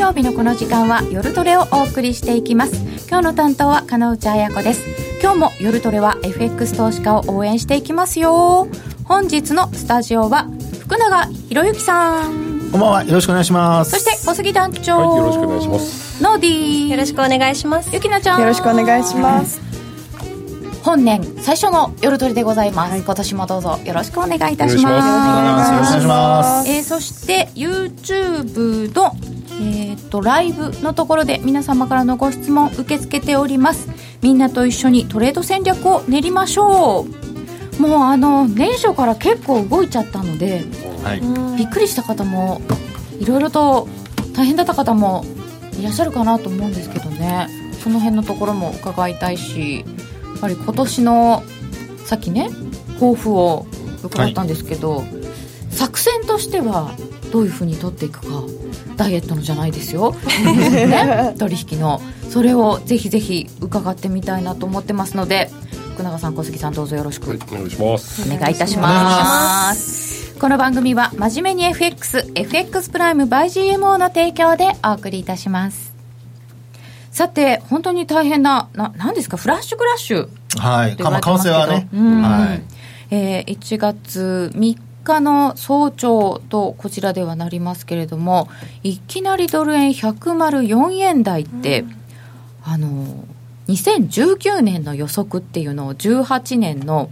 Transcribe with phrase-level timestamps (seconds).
[0.00, 2.72] 曜日のこの時間は夜トレをお送りしていきます。
[3.06, 4.82] 今日の担当は金内彩子です。
[5.22, 8.66] 今日も夜トレは FX 投資家を応援していきますよ。
[9.04, 10.48] 本日のスタジオは
[10.80, 12.70] 福永博之さん。
[12.72, 13.04] こんばんは。
[13.04, 13.90] よろしくお願いします。
[13.90, 16.22] そして小杉団長、はい、よろしくお願いします。
[16.22, 16.88] ノーディー。
[16.88, 17.90] よろしくお願いします。
[17.92, 18.40] ゆきなちゃん。
[18.40, 19.60] よろしくお願いします。
[20.82, 23.78] 本年最初の夜トレでございます、はい、今年もどうぞ。
[23.84, 24.82] よろしくお願いいたします。
[24.82, 29.14] よろしくお願いします、えー、そして YouTube の
[29.60, 33.88] えーと、ライブのところで皆様からのご質問受け付けております。
[34.22, 37.06] みんなと一緒にトレード戦略を練りましょ
[37.78, 37.82] う。
[37.82, 40.64] もうあの年初から結構動いちゃったので、
[41.02, 41.20] はい、
[41.56, 42.60] びっくりした方も
[43.18, 43.88] いろいろと
[44.34, 45.24] 大変だった方も
[45.78, 47.48] いらっしゃるかなと思うんですけどね。
[47.82, 49.84] その辺のところも伺いたいし
[50.40, 51.42] ぱり今年の
[52.04, 52.48] さっきね
[52.94, 53.66] 抱負を
[54.02, 55.06] 伺ったんですけど、はい、
[55.70, 56.92] 作戦としては
[57.30, 58.26] どういうふうに取っていくか
[58.96, 60.14] ダイエットのじゃないですよ、
[60.44, 62.00] ね、取引の。
[62.28, 65.50] それをぜひぜひ伺ってみたいなと思ってますので
[65.94, 68.22] 福永さん小杉さんどうぞよろしく、はい、お願いします。
[68.22, 70.34] お願いいたします。
[70.40, 75.92] この番組は真面目に FXFX プライム by GMO の提供でお送りいたします。
[77.10, 80.28] さて、本当に大変な、ななんですか、フラッシュクラッシュ。
[80.58, 82.62] はい、為替はね、はい、
[83.10, 84.78] えー、1月3
[85.14, 88.48] 日の早朝とこちらではなりますけれども、
[88.82, 91.96] いきなりドル円104円台って、うん、
[92.64, 93.24] あの
[93.68, 97.10] 2019年の予測っていうのを18年の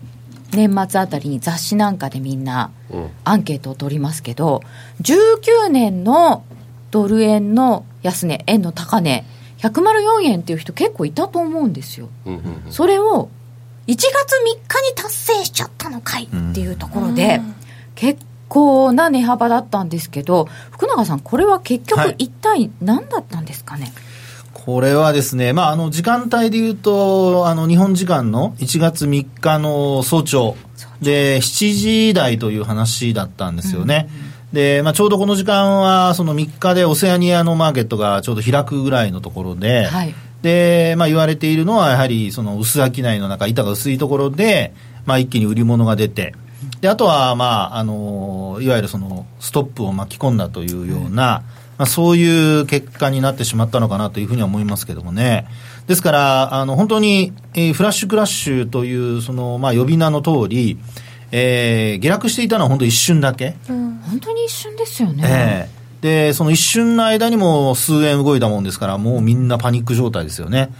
[0.53, 2.71] 年末あたりに雑誌なんかでみんな
[3.25, 4.63] アンケートを取りますけど、
[5.03, 6.45] 19年の
[6.91, 9.25] ドル円の安値、円の高値、
[9.59, 13.29] 104円っていう人結構いたと思うんですよ、うんうんうん、それを
[13.87, 14.11] 1月3
[14.69, 17.55] 日に達成しちゃったのかいっていうところで、うん、
[17.99, 23.93] 結構な値幅だったんですけど福永さんこれは結局一体何だったんですかね、はい
[24.53, 30.57] これはですね、まあ、あの時間帯でいうと、あの日本時間の1月3日の早朝
[31.01, 34.09] で、7時台という話だったんですよね。
[34.11, 44.73] うんうんで、まあ、ちょうどこの時間は、その3日でオセアニアのマーケットがちょうど開くぐらいのところで、はい、で、まあ、言われているのは、やはり、その薄商いの中、板が薄いところで、
[45.05, 46.35] まあ、一気に売り物が出て、
[46.81, 51.43] で、あとは、まあ、あの、いわゆるその、ストップを巻き込んだというような、
[51.77, 55.47] まあ、そういう結果になってしまったのかなというふうには思いますけどもね。
[55.87, 60.79] ですから、あの、本当に、えー、フラッシュクラッシュという、その、まあ、呼び名の通り、
[61.31, 70.71] えー、下落していたのは本当一瞬だけ、うん、本当に一瞬ですよね、えー、でその一瞬の間にも数円動いたもんですからもうみんなパニック状態ですよね、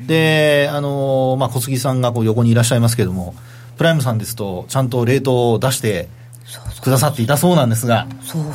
[0.00, 3.34] うん、であの、まあ、小杉さんがこう横にいらっしゃいますけども
[3.76, 6.08] プライムさんですとちゃんとレートを出して
[6.82, 8.06] くださっていたそうなんですが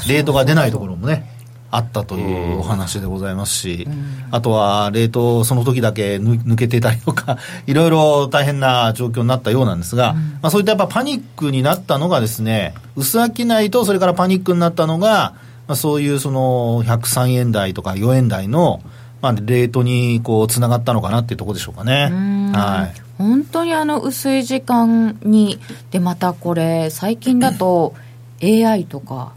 [0.07, 1.39] レートが出ないところもね
[1.71, 3.87] あったというお話でございますし、
[4.31, 7.37] あとはレート、その時だけ抜けてたりとか、
[7.67, 15.33] いろいろ大変な状況になったようなんですが、まあ、そういったやっぱパニックになったのがですね、薄商いと、それからパニックになったのが、
[15.67, 18.81] まあ、そういうその103円台とか4円台の、
[19.21, 22.09] まあ、レートにこうつながったのかなっていうところでしょうかね。
[22.53, 25.59] はい、本当にあの薄い時間に、
[25.91, 27.95] でまたこれ、最近だと、
[28.41, 29.33] AI とか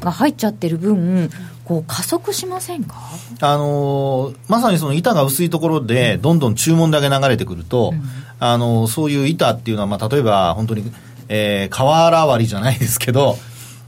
[0.00, 1.30] が入っちゃってる分、
[1.64, 2.96] こう加速しませんか、
[3.40, 8.02] あのー、まさにその板が薄いところで、どんどん注文だけ流れてくると、うん、
[8.40, 10.92] あのー、そういう板っていうのは、まあ、例えば本当に、
[11.28, 13.36] えー、瓦割りじゃないですけど、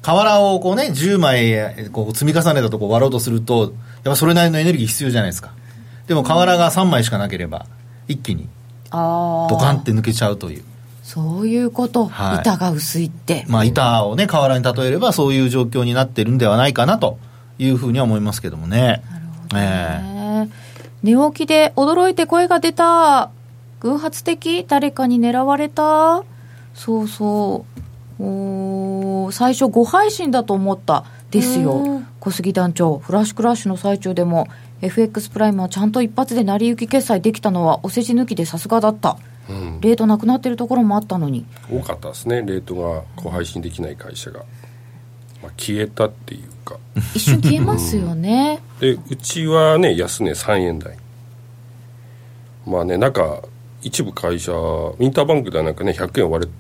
[0.02, 3.72] 瓦をこうね、10枚こう積み重ねたとこ割ろうとすると、
[4.04, 5.53] やっぱそれなりのエネルギー必要じゃないですか。
[6.06, 7.66] でも瓦が3枚しかなければ、
[8.06, 8.48] 一気に、
[8.91, 10.65] ドカンって抜けちゃうという。
[11.03, 13.44] そういうこと、はい、板が薄いって。
[13.48, 17.19] まあ、板をね、瓦に例えれば、そういう状況になってるんではないかなと
[17.59, 19.03] いうふうには思いますけどもね。
[19.10, 20.48] なるほどね、
[21.03, 23.31] えー、寝起きで驚いて声が出た。
[23.81, 24.64] 偶発的？
[24.67, 26.25] 誰かに狙われた？
[26.75, 27.64] そうそ
[28.19, 28.25] う。
[28.25, 32.02] お最初誤配信だと思ったですよ。
[32.20, 34.46] 小杉団長、フラッシュクラッシュの最中でも
[34.82, 39.19] FX プライムはちゃんと一発で成り行き決済できたのはお世辞抜きでさすがだった。
[39.46, 41.44] うん、レートなくなってるところもあったのに。
[41.70, 42.36] 多かったですね。
[42.42, 44.38] レートがこう配信できない会社が、
[45.42, 46.76] まあ、消えたっていうか。
[47.14, 50.96] 一瞬消えますよね、でうちはね安値3円台
[52.64, 53.42] まあねなんか
[53.82, 54.52] 一部会社
[55.00, 56.52] インターバンクではなくね100円割れ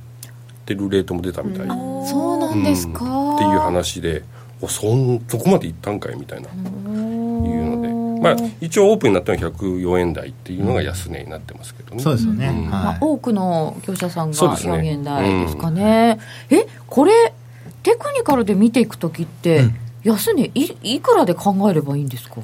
[0.66, 1.68] てるレートも出たみたい。
[1.68, 4.24] な、うん、そうなんですか、うん、っていう話で。
[4.24, 6.48] おそんそこまでいったんかいみたいな。
[6.48, 8.04] いうので。
[8.22, 12.70] まあ、一応オープンになったのは104円台っていうのが安値になってますけどね、そうですよね、うん。
[12.70, 15.82] まあ、多くの業者さんが4円台ですかね、
[16.14, 16.18] ね
[16.50, 17.34] うん、えこれ
[17.82, 19.66] テクニカルで見ていく時って、
[20.04, 22.36] 安値いいくらで考えればいいんですか？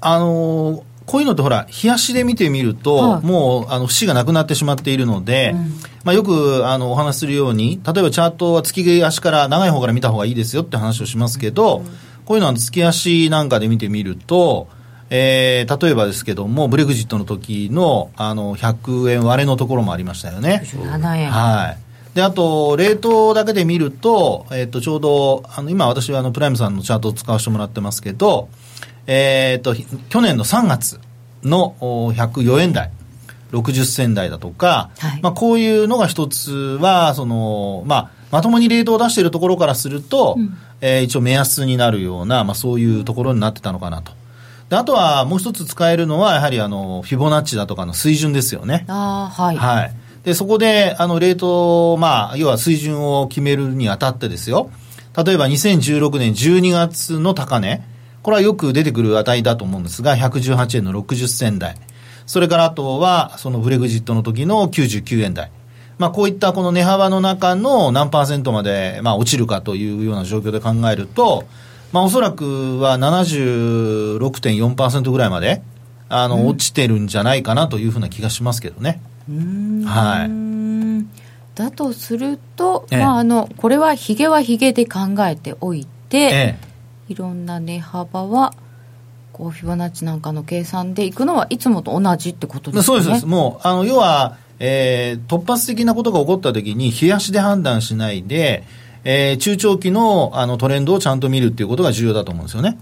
[0.00, 5.54] あのーこういうのってほら、冷やしで見てみると、はいもう、あの、節がなくなってしまっているので、
[6.04, 11.82] まあよく、あの、お話しするように、例えばチャートは月足から、長い方から見た方がいいですよって話をしますけど、
[12.26, 14.68] こういうのは月足なんかで見てみると、
[15.08, 20.62] えー、例えばですけども、ブレグジットの時の、あの、100円割れのところもありましたよね。
[20.64, 21.78] 7円はい。
[22.14, 28.48] で、あと、レートだけで見ると、えっ、と、ちょうど、あの、今私はあの、プライムさんのチャートを使わせてもらってますけど、
[29.08, 31.00] えっ、と、ひ去年の3月
[31.42, 32.90] のお104円台、
[33.52, 40.36] 60銭台だとか、はいまあ、こういうのが一つは、その、まあ、まともにレートを出しているところからすると、
[40.82, 44.12] えー一応目安になるような、まあ、そういうところになってたのかなと。
[44.68, 48.84] で、あとはもう一つ使えるのは、やはりあの、フィボナッチだとかの水準ですよね。
[48.88, 49.92] ああはい、はい。
[50.24, 54.70] で、そこで、あの、レート、まあ、要は水準を決めるにあたってですよ。
[55.16, 57.82] 例えば2016年12月の高値。
[58.28, 61.76] これはよく出てくる値だと思うんですが、118円の60銭台。
[62.26, 65.50] それからあとは、そのブレグジットの時の99円台。
[65.96, 71.46] まあ、こういったこの値幅の中の何パーセントまで、まあ、落ちるかというような状況で考えると、
[71.90, 75.62] まあ、おそらくは76.4%ぐらいまで、
[76.10, 79.00] あの、落ちてるんじゃないかなというふうな気がしますけどね。
[79.86, 80.26] はい。
[80.26, 81.08] うん
[81.54, 86.67] だとすると、ええまあ、あのこれはヒゲはヒゲで考えておいて、ええ。
[87.08, 88.52] いろんな値幅は
[89.32, 93.26] こうフィボナッチなんかの計算でいくのはいつもと同じってことですねそうです。
[93.26, 98.64] もう、あの、要は、えー突発的なことが起こった時に、冷やしで判断しないで、
[99.04, 102.76] えー中長期のあのトレンドをちゃんと見るっていうことが重要だと思うんですよね。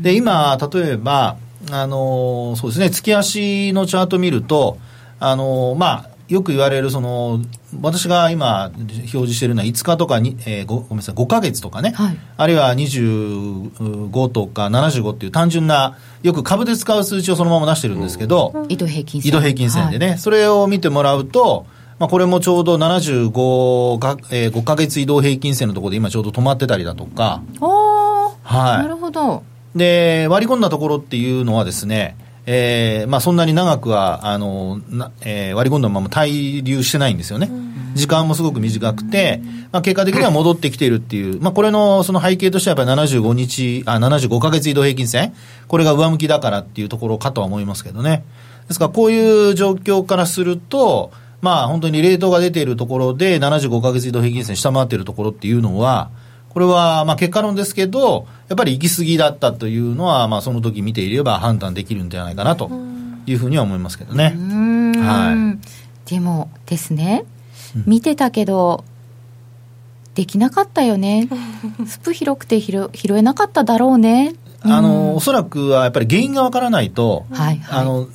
[0.00, 1.36] で、今、例えば、
[1.70, 4.78] あのーそうですね、月足のチャート見ると、
[5.20, 7.40] あのーまあ、よく言われる、その、
[7.82, 12.16] 私が今、表示しているのは5日とかに、えーごごめんなさい、5ヶ月とかね、はい。
[12.36, 19.28] あるいは25とか75っていう単純な、よく株で使う数値をそのまま出してるんですけど、移動平均線。
[19.28, 21.66] 移動平均線でね、それを見てもらうと、
[21.98, 28.82] まあ、これもちょうど75が、えー5ヶ月移動平均線のところで今ちょうど止まってたりだとか、ああ、はい。
[28.82, 29.42] なるほど。
[29.74, 32.16] で、割り込んだところっていうのはですね、
[32.52, 37.48] えーまあ、そんなに長くは、あの、なえー割り込んだまま滞留してないんですよね。
[37.94, 45.32] 時間もすごく短くて、まあ、結果的には戻ってきているっていう、まあ、これのその背景としてはやっぱり75日、あ、75ヶ月移動平均線、
[45.68, 48.24] これが上向きだからっていうところかとは思いますけどね。
[48.66, 51.12] ですから、こういう状況からすると、
[51.42, 56.10] まあ、本当にレートが出ているところで、75ヶ月移動平均線下回っているところっていうのは、
[56.50, 62.70] これはまあ結果論ですけど、やっぱり行き過ぎだったというのは、まあその時見ていれば判断できるんじゃないかなと
[63.26, 64.34] いうふうには思いますけどね。
[64.96, 65.56] は
[66.06, 67.24] でもですね、
[67.86, 68.84] 見てたけど
[70.14, 71.28] できなかったよね。
[71.86, 74.34] スプ広くて拾拾えなかっただろうね。
[74.62, 77.80] あの、おそらくはやっぱり原因がわからないと、はいはい。
[77.80, 78.08] あの、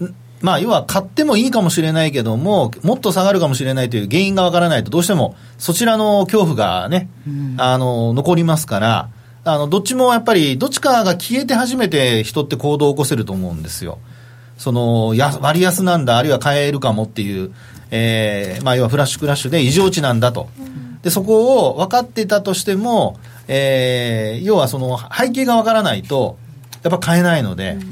[0.46, 7.10] まあ、要は買ってもいいかもしれないけども、もっと下がるかもしれないという原因がわからないと、どうしてもそちらの恐怖がね、
[7.58, 9.10] あの、残りますから、
[9.44, 13.98] あの、どっちもやっぱり、どっちかが消えて初めて人って行動を起こせると思うんですよ。
[14.60, 17.52] その、や割安なんだ、あるいは買えるかもっていう、
[17.90, 20.50] えーまあ、要はフラッシュクラッシュで異常値なんだと。
[21.02, 26.38] で、そこを分かってたとしても、えー要はその背景が分からないと、
[26.84, 27.88] やっぱ買えないので、だか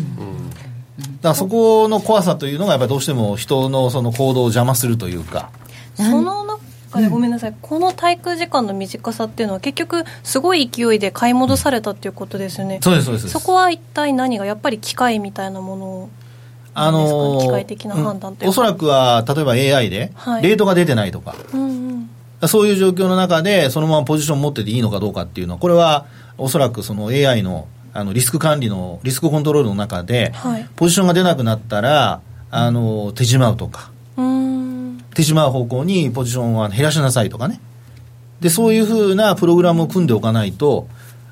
[1.30, 5.52] らそこの怖さというのが、やっぱりどうしても人のその行動を邪魔するというか、
[5.96, 13.30] その中でごめんなさい、この滞空時間の短さっていうのは結局すごい勢いで買い戻されたっていうことですよね、そうです、そうです。
[13.30, 16.10] そこは一体何がやっぱり機械みたいなものを
[16.76, 18.46] あのなんですかねー機械的な判断っていうか。
[18.46, 20.44] うんおそらくは、例えば AI では、い。
[20.44, 22.10] レートが出てないとか、うん
[22.42, 22.48] うん。
[22.48, 26.06] そういう状況の中で、そのままポジション持ってていいのかどうかっていうのは、これは
[26.38, 30.68] おそらくその AI のあのリスク管理の、リスクコントロールの中で、はい。
[30.76, 37.60] ポジションが出なくなったら、あの手締まうとか、手締まう方向にポジションは減らしなさいとかね。
[38.42, 40.88] で、そういうふうなプログラムを組んでおかないと、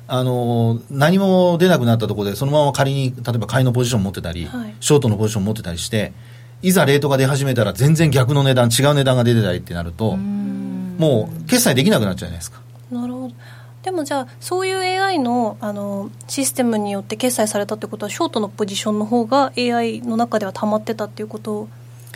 [0.08, 4.74] あの何も出なくなったところで、そのまま仮に、例えば買いのポジション持ってたり、はい。
[4.80, 6.12] ショートのポジション持ってたりして、
[6.62, 12.60] いざレートが出始めたら全然逆の値段、違う値段が出てたりってなると、もう決済できなくなっちゃうじゃないですか。
[12.90, 13.34] なるほど
[13.82, 21.68] でもじゃあそういう AI のあのシステムによって決済されたってことはショートのポジションの方が AI の中では溜まってたっていうこと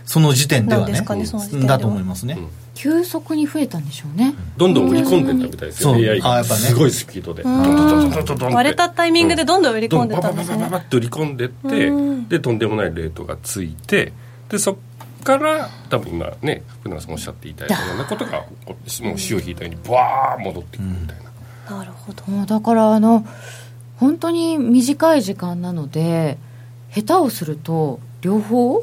[0.04, 0.84] その時点ではね。
[0.84, 1.76] なんですかねその時点では。
[1.76, 2.38] だと思いますね。
[2.74, 4.34] 急速に増えたんでしょうね。
[4.56, 6.02] どんどん売り込んでったみたいですよ、そう。
[6.02, 6.60] AI があやっぱね。
[6.60, 14.12] すごいスピードで、割れたタイミングでどんどん売り込んでたんですねババババババッと売り込んでって、うんでとんでもないレートがついて
[14.48, 14.76] でそっ
[15.24, 18.44] から多分今ね福永さんおっしゃっていただいたようなことが
[19.02, 21.30] もう潮引いたようにバーッ戻ってくるみたいな、
[21.68, 22.46] なるほど。
[22.46, 23.26] だからあの
[23.98, 26.38] 本当に短い時間なので
[26.94, 28.82] 下手をすると両方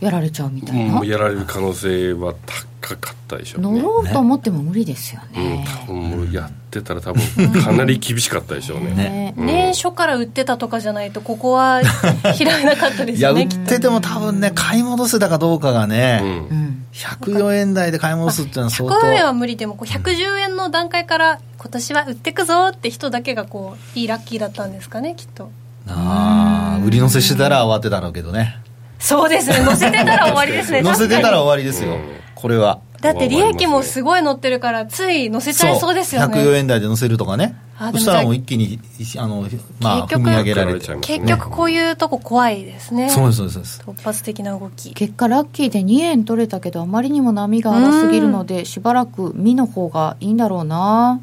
[0.00, 2.34] やられちゃうみたいな、うん、やられる可能性は
[2.80, 3.80] 高かったでしょうね。
[3.80, 8.94] 乗ろうと思っても無理ですよね、うん、多やってたら多分かなり厳しかったでしょうね。
[8.94, 9.34] ね。
[9.36, 9.46] うん。
[9.46, 11.82] 年初から売ってたとかじゃないとここは
[12.22, 16.28] 開えなかったですいや売ってても多分ね買い戻せたかどうかがね、うん。
[16.30, 16.86] うん。
[16.92, 19.06] 104円台で買い戻すっていうのは相当。
[19.06, 25.50] 100円は無理でもこう110円の段階から今年は売ってくぞって人だけがこういいラッキーだったんですかねきっと。
[25.86, 28.56] ああ売り乗せしてたら終わってたろうけどね。
[28.98, 30.80] そうですね乗せてたら終わりですね。
[30.82, 32.80] 乗せてたら終わりですよ、うんこれは。
[32.96, 36.34] にだって利益もすごい乗ってるからつい乗せちゃいそうですよね。
[36.34, 37.54] 104円台で乗せるとかね。
[37.78, 38.78] あでもそしたらもう一気に
[39.18, 39.46] あの、
[39.80, 41.18] まあ、踏み上げられて食られちゃいますね。
[41.18, 43.10] 結局こういうとこ怖いですね。
[43.10, 43.82] そうですそうですそうです。
[43.86, 44.94] 突発的な動き。
[44.94, 51.20] 結果ラッキーで2円取れたけどあまりにも波が荒すぎるのでしばらく見の方がいいんだろうな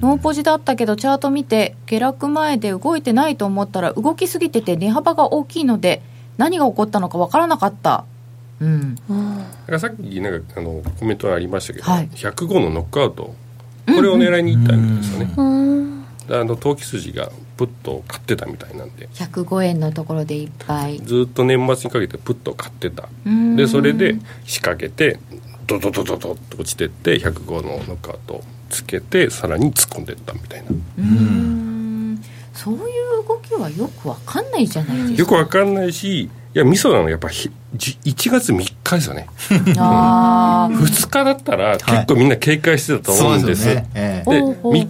[0.00, 6.02] ノーポジだったけどチャート見て下落前で動いてないと思ったら動きすぎてて値幅が大きいので
[6.36, 8.04] 何が起こったのか分からなかった。
[8.60, 8.96] うん。
[9.08, 9.38] うん。
[9.38, 12.08] だからさっきなんかあのコメントありましたけど、はい。
[12.08, 13.34] 105のノックアウト。
[13.86, 16.04] これを狙いに行ったんですよね、うん。
[16.26, 19.08] であの投機筋がプッと買ってたみたいなんで。
[19.08, 20.98] 105円のところでいっぱい。
[20.98, 23.08] ずっと年末にかけてプッと買ってた。
[23.26, 23.56] うん。
[23.56, 25.20] でそれで仕掛けて
[25.66, 28.42] ドドドドドッと落ちてって105のノックアウト
[28.74, 30.66] つけてさらに突っ込んでったみたいな。
[30.98, 32.22] うん。
[32.52, 35.18] そういう動きはよく分かんないじゃないですか。
[35.18, 39.26] よくわかんないしいやミソなのはやっぱひじ1月3日ですよね。
[39.76, 40.78] あー。
[40.78, 44.24] 2日だったら結構みんな警戒してたと思うんです、そうでね、え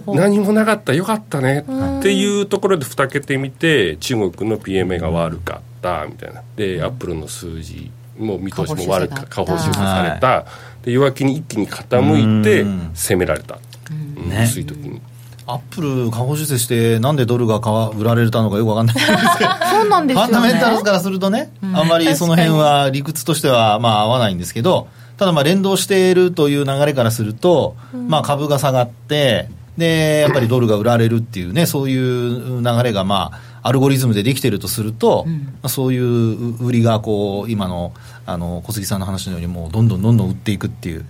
[0.05, 1.65] 何もなかったよかったね。
[1.99, 6.43] っていうところで蓋開けてみて中国の PMA が悪かったみたいな。
[6.55, 9.73] でアップルの数字も見通しも悪か下方修正だった。
[9.73, 10.45] 下方修正された、
[10.83, 12.91] で弱気に一気に傾いてうん。
[12.93, 13.57] 攻められた、
[13.91, 14.29] うん。
[14.29, 14.43] ね。
[14.43, 15.01] 薄い時に。
[15.47, 18.95] アップル下方修正してなんでドルが売られたのかよくわかんない。
[18.95, 20.33] んですけどそうなんですよね。
[20.33, 24.87] ファンダメンタルズからするとね、あんまりその辺は理屈としてはまあ合わないんですけど、
[25.17, 27.75] ただまあ連動しているという流れからすると、
[28.07, 37.93] まあ株が下がって、で、やっぱりドルが売られるっていうね、そういう流れがまあ、アルゴリズムでできてるとすると、まあそういう売りがこう、今の、
[38.25, 41.05] あの、小杉さんの話のようにもうどんどんどんどん売っていくっていう、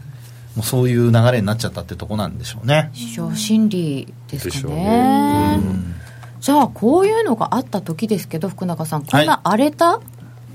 [0.55, 2.89] もうそういう流れになっちゃったってとこなんでしょうね。
[2.93, 5.57] 市場心理ですかね。
[5.57, 5.59] ね。
[6.39, 9.99] じゃあこういうのがあった時ですけど福永さんこんな荒れた、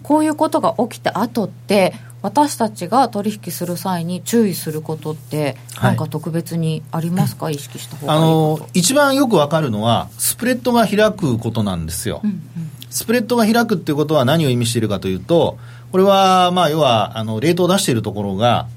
[0.03, 5.91] こういうことが起きた後って私たちが取引する際に注意することってはい。
[5.91, 12.21] なんか特別にありますか、意識した方がいあの、一番よくわかるのは、スプレッドが開くことなんですよ。
[12.23, 12.41] うんうん。
[12.91, 15.59] スプレッドが開くっていうことは何を意味しているかというと、
[15.93, 18.69] これは、まあ、要は、あの、レートを出しているところが、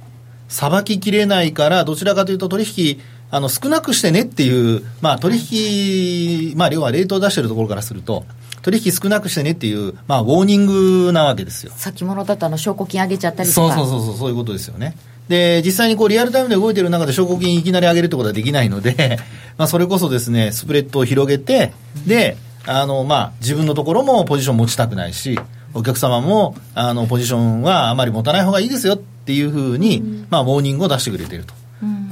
[0.54, 8.24] さばききれないから、どちらかというと取引、あの、少なくしてねっていう、まあ、取引、まあ、要はレートを出しているところからすると、
[8.62, 11.72] 取引少なくしてねっていう、まあ、ウォーニングなわけですよ。
[11.76, 14.96] 先物だとあの証拠金上げちゃったりとそうかそうそうそう、そういうことですよね。
[15.28, 19.18] で、実際にこうリアルタイムで動いてる中で証拠金いきなり上げるってことはできないので、
[19.58, 21.74] まあそれこそですね、スプレッドを広げて、
[22.06, 25.40] で、あの、まあ自分のところもポジション持ちたくないし、
[25.74, 31.54] お客様も、あの、ポジションはあまり持たない方がいいですよっていうふうに、まあウォーニングを出してくれていると。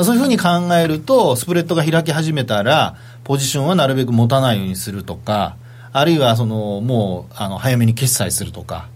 [0.04, 5.56] そういうふうに考えると、スプレッドが開き始めたら、ポジションはなるべく持たないようにするとか、
[5.94, 8.88] あるいはその、もう、あの、早めに決済するとか、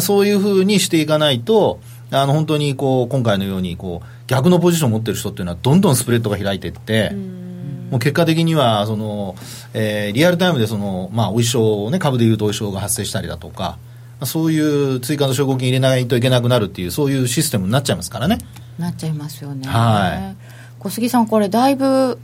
[0.00, 1.80] そういうふうにしていかないと、
[2.12, 7.10] あの本当にこう今回のようにこう逆のポジションを持ってる人っていうのはどんどんスプレッドが開いていって、
[7.90, 9.36] もう結果的にはその、
[9.74, 13.78] えーリアルタイムでその、まあ、お衣装をね、株でいうとお衣装が発生したりだとか、
[14.24, 18.38] そういう追加の証拠金入れないといけなくなるっていう、そういうシステムになっちゃいますからね。
[18.78, 20.34] なっちゃいますよね、は
[20.78, 22.18] 小杉さんこれだいぶ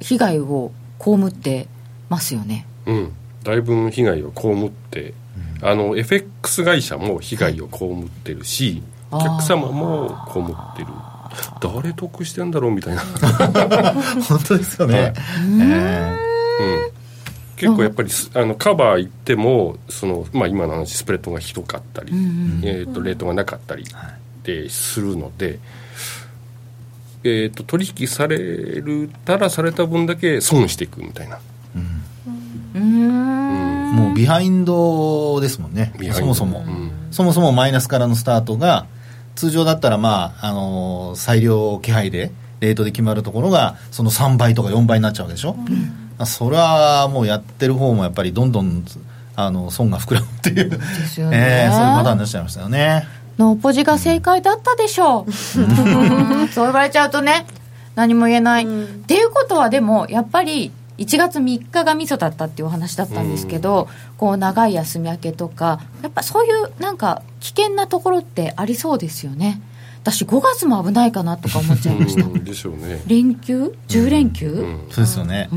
[0.00, 0.72] 被害を
[1.02, 1.68] 被って
[2.08, 2.66] ますよね。
[2.86, 3.12] うん。
[3.42, 5.14] だいぶ被害を被って、
[5.62, 10.88] あの FX 会社も被害を被ってるし、お客様も被ってる。
[11.60, 13.02] 誰得してんだろうみたいな、
[14.28, 15.14] 本当ですよね。
[15.60, 16.16] え
[16.60, 16.99] うん、
[17.60, 22.10] 結構やっぱりすあのカバー行ってもその、まあ、今の話スプレッドがひどかったり、
[22.64, 23.84] えー、とレートがなかったり
[24.42, 25.58] でするので、
[27.22, 31.38] えー、と取引されるたらされた分だけ損していくみたいな。
[31.76, 32.02] うーん。
[32.74, 35.92] ーもうビハインドですもんね。
[36.12, 36.90] そもそも、うん。
[37.10, 38.86] そもそもマイナスからのスタートが
[39.34, 45.64] 通常だったらまあ、あのー裁量気配でレートで決まるところがその3倍とか4倍になっちゃうわけでしょ、ま
[46.20, 48.84] あそれはもうやってる方もやっぱりどんどん
[49.36, 50.68] あの損が膨らむっていう。
[50.68, 51.66] ですよね。
[51.66, 53.08] えーそういうパターンになっちゃいましたよね。
[53.38, 55.32] ノーポジが正解だったでしょう、
[56.52, 57.46] そう言われちゃうとね
[57.94, 69.62] 何も言えない、っていうことはでもやっぱり1月3日がミソだったっていうお話だったんですけど、こう長い休み明けとかやっぱそういうなんか危険なところってありそうですよね
[70.02, 72.26] 私5月も危ないかなとか思っちゃいました。
[72.38, 73.02] でしょうね。
[73.06, 75.48] 連休？10連休、そうですよね、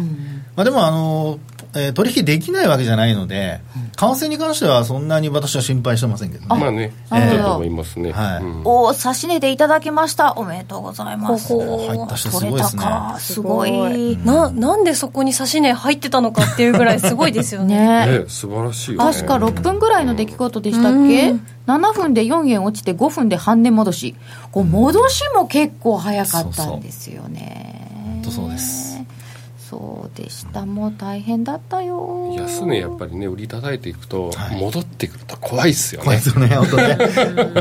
[0.56, 1.40] まあ、でもあの
[1.76, 3.60] えー、取引できないわけじゃないので、
[3.96, 6.48] 為替に関してはそんなに私は心配してませんけどね。
[6.48, 8.12] まあね、えー、だと思いますね。
[8.12, 8.44] はい。
[8.44, 10.34] うん、お指値でいただきました。
[10.34, 11.54] おめでとうございます。
[11.54, 12.84] 入った人すごいですね。
[13.18, 14.18] すごい。
[14.18, 18.06] な、なんでそこに指値入ってたのかっていうぐらいすごいですよね。
[18.06, 24.16] ね素晴らしい、ね、確か6分ぐらいの出来事でしたっけ、うん、7分で4円落ちて5分で半値戻し。
[24.52, 27.90] こう戻しも結構早かったんですよね。
[28.06, 28.93] 本当そうです。
[29.74, 30.68] そうでした。
[30.68, 32.36] もう大変だったよ。
[32.38, 36.06] 安値やっぱりね売り叩いていくと、はい、戻ってくると怖いっすよね。
[36.06, 36.98] 怖いですよね 本当ね。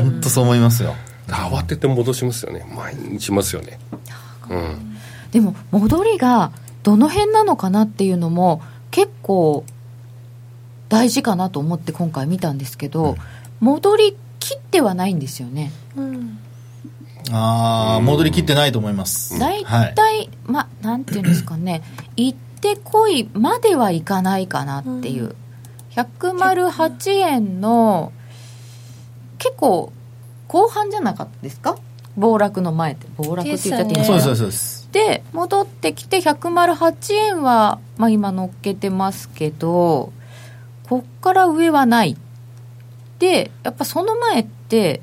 [0.00, 0.94] 本当そう思いますよ。
[1.28, 2.66] 慌てて戻しますよね。
[2.76, 3.78] 毎日しますよね、
[4.50, 4.96] うん、
[5.30, 6.52] でも戻りが
[6.82, 9.64] どの辺なのかなっていうのも結構
[10.90, 13.16] 大事かなと思って今回見たんですけど、うん、
[13.60, 16.38] 戻りきってはないんですよね、うん
[17.30, 19.38] ああ、戻りきってないと思います。
[19.38, 21.82] 大体、はい、ま、なんていうんですかね、
[22.16, 25.34] 行ってこいまではいかないかなっていう。
[25.94, 28.12] 108円の、
[29.38, 29.92] 結構、
[30.48, 31.76] 後半じゃなかったですか？
[32.16, 33.06] 暴落の前って。
[33.16, 34.88] 暴落って言っちゃっていいんですか、そうです、そうです。
[34.92, 40.12] で、戻ってきて108円は、まあ今乗っけてますけど、
[40.88, 42.16] こっから上はない。
[43.18, 45.00] で、やっぱその前って、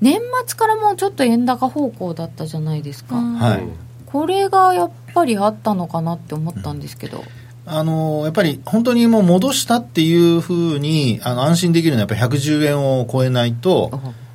[0.00, 3.62] 年末からもうちょっと円高方向だったじゃないですか、はい、
[4.06, 7.24] これがやっぱりあったのかなって思ったんですけど。
[7.66, 13.90] あのやっぱり本当にもう戻したっていうふうにあの安心できるのはやっぱり110円を超えないと、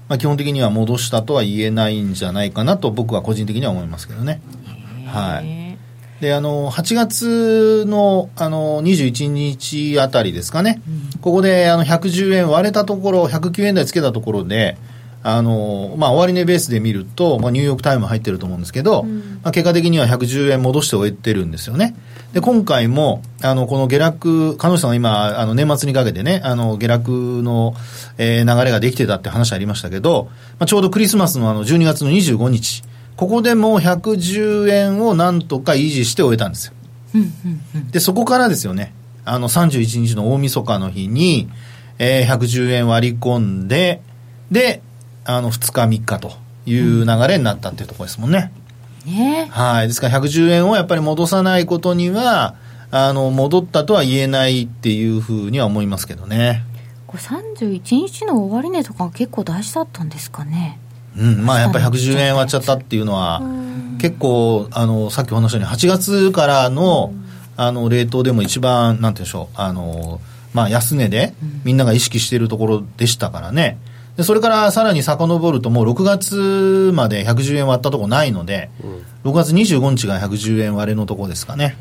[0.07, 4.39] まあ、基本的には戻したとは言えないんじゃないかなと僕は個人的には思いますけどね。
[5.07, 5.77] はい、
[6.21, 14.77] であの8月のあの21日あたりですかね、うん、ここであの110円割れたところ109円台つけたところで
[15.27, 21.95] あの、まあ、終値ベースで見ると、まあ、ニューヨークタイム入ってると思うんですけど、うん、まあ、結果的には110円戻して終えてるんですよね。
[22.33, 27.73] で、今回も、あの、この下落、彼女さんが今、あの、年末にかけてね、あの、下落の、
[28.19, 32.83] えー、流れができてたって話ありましたけど、まあ、ちょうどクリスマスのあの、12月の25日、
[33.15, 36.73] ここでもう110円をなんとか維持して終えたんですよ。
[37.89, 41.49] で、そこからですよね、あの、31日の大晦日の日に、
[41.97, 44.01] えー、110円割り込んで、
[44.51, 44.83] で、
[45.25, 46.33] あの2日3日と
[46.65, 48.51] いう流れになったっていうところですもんね。
[49.05, 49.87] ねはい。
[49.87, 52.55] ですから110円をやっぱり戻さないことには、
[52.91, 56.63] あの、戻ったとは言えないっていうふうには思いますけどね。
[57.07, 60.79] これ31日の終値とか結構大事だったんですかね。
[61.17, 63.41] うん、まあやっぱり110円割っちゃったっていうのは、
[63.99, 67.13] 結構、あの、さっきお話したように、8月からの、
[67.57, 70.19] あの、冷凍でも一番、なんていうんでしょう、あの、
[70.53, 71.33] まあ安値で、
[71.63, 73.77] みんなが意識しているところでしたからね。
[73.89, 78.69] うんでそれからさらに遡るともう6月まで110円割ったとこないので、
[79.23, 81.77] うん、6月25日が110円割れのとこですかね。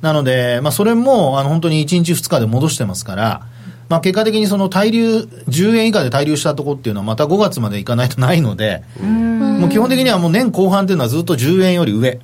[0.00, 3.46] なので、まあ、それもあの本当に1日2日で戻してますから、
[3.88, 5.16] まあ、結果的にその滞留
[5.48, 12.20] 10円以下で滞留したとこっていうのはまた5月までいかないとないのでもう基本的にはもう年後半っていうのはずっと10円より上、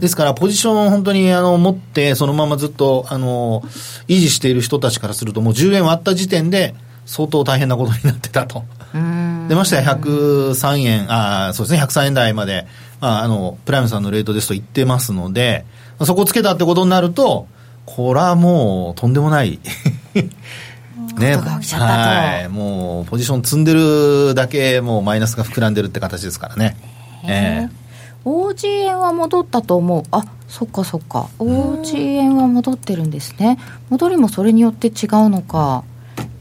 [0.00, 3.62] ですからポジションを本当にあの持ってそのままずっとあの
[4.06, 6.74] 維持している人たちからするともう10円割った時点で
[7.08, 8.64] 相当大変なことになってたと。
[8.92, 12.66] 出ましたよ、103円、あそうですね、103円台まで、
[13.00, 15.64] まあ、あの、プライムさんのレートですと言ってますので、
[16.04, 17.46] そこをつけたってことになると、
[17.86, 19.58] これはもうとんでもない
[21.18, 26.76] ね、はい、もうポジション積んでるだけ、もうマイナスが膨らんでるって形ですからね。
[27.26, 30.02] えー、OG 円は戻ったと思う。
[30.10, 31.30] あそっかそっか。
[31.38, 33.58] OG 円は戻ってるんですね。
[33.88, 34.94] 戻りもそれによって違う
[35.30, 35.84] のか。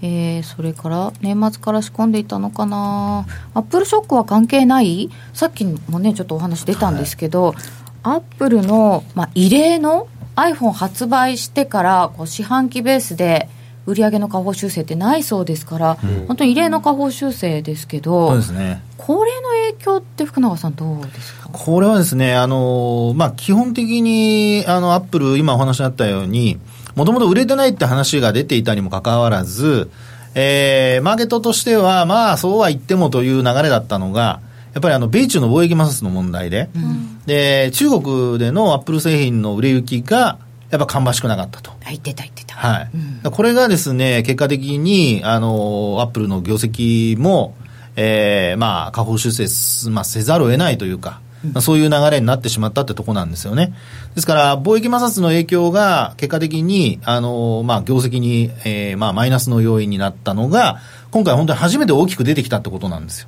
[0.01, 3.25] えー、それから年末から仕込んでいたのかな。
[3.53, 5.09] アップルショックは関係ない？
[5.33, 7.55] さっきもねちょっとお話出たんですけど、はい、
[8.03, 13.49] アップルの、まあ、異例の iPhone 発売してからこう四半期ベースで
[13.87, 21.49] 売上の下方修正ってないそうですから、うん、本当に異例の下方修正ですけど、そうですね、これの影響って福永さんどうですか？
[21.51, 26.59] これはですね、あのまあ、基本的にあのアップル今お話にあったように
[26.97, 29.91] もともと売れてないって話が出ていたにもかかわらず、
[30.33, 34.41] えー、マーケットとしては、まあ、そうは言ってもという流れだったのが、
[34.73, 40.39] やっぱりあの、米中の貿易摩擦の問題で、うん、で、中国でのアップル製品の売れ行きが、
[40.71, 41.71] やっぱ芳しくなかったと。
[41.85, 42.55] 言ってた言ってた。
[42.55, 42.89] はい。
[43.23, 47.53] うん、これがですね、結果的に、あの、アップルの業績も、
[47.95, 51.21] えー、まあ、下方修正、まあ、せざるを得ないというか、
[51.55, 53.73] うん、そういう流れになってしまったってとこなんですよね。
[54.15, 60.79] ですから、貿易摩擦の影響が結果的に、あの、まあ、業績に、えー、まあ、マイナスの要因になったのが、
[61.11, 63.27] 今回本当に初めて大きく出てきたってことなんですよ。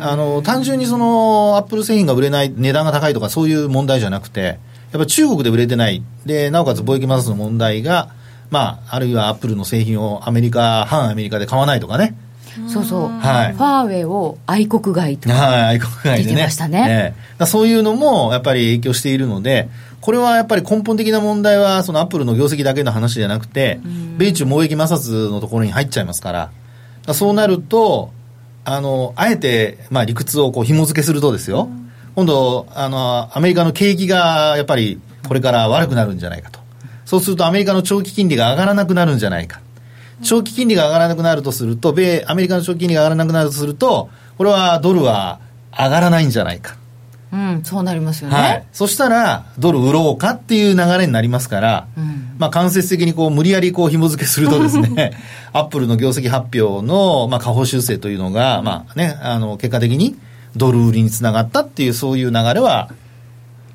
[0.00, 4.58] あの、単純にその、アップル製品が売れない、値段が高いとかそういう問題じゃなくて、
[4.92, 6.02] やっぱ中国で売れてない。
[6.24, 8.10] で、なおかつ貿易摩擦の問題が、
[8.50, 12.16] まあ、あるいはアップルの製品をアメリカ、反アメリカで買わないとかね。
[12.68, 16.42] そうそう、はい、ファーウェイを愛国外とはい、愛国外でね。
[16.42, 17.14] ましたね。
[17.38, 19.68] えー、そういうのもやっぱり影響しているので、
[20.00, 23.80] これはやっぱり根本的な問題は、そのアップルの業績だけの話じゃなくて、
[24.18, 26.52] 米中貿易摩擦のところに入っちゃいますから、か
[27.08, 28.10] らそうなると、
[28.64, 31.68] あの、あえて、まあ理屈をこう紐付けするとですよ、
[32.14, 36.60] 今度、あの、アメリカの景気がやっぱりこれから悪くなるんじゃないかと。
[37.04, 39.60] そうするとアメリカの長期金利が上がらなくなるんじゃないか。
[40.22, 45.40] 長期金利が上がらなくなるとすると、米、アメリカの長期金利が上がらなくなるとすると、これはドルは
[45.72, 46.76] 上がらないんじゃないか。
[47.32, 48.36] うん、そうなりますよね。
[48.36, 48.66] はい。
[48.72, 55.12] そしたら、ドル売ろうかっていう流れになりますから、うん、まあ間接的にこう無理やりこう紐付けするとですね、
[55.52, 60.16] アップルの業績発表の、まあ下方修正というのが、まあね、あの、結果的に
[60.54, 62.90] ドル売りにつながったっていうそういう流れは、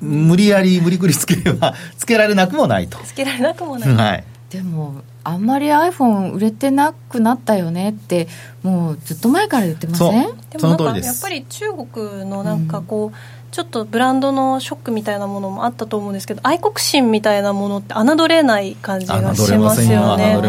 [0.00, 8.28] 無理やり無理くりつければつけられなくもないとつけられなくもない、はい、でもあんまり iPhone 売れてなくなったよねって
[8.62, 10.36] もうずっと前から言ってません？
[10.50, 13.14] でもなんかやっぱり中国のなんかこう、うん
[13.52, 20.40] ちょっとブランドのショックみたいなものもあったと思うんですけど愛国心みたいなものって侮れない感じがしますよね。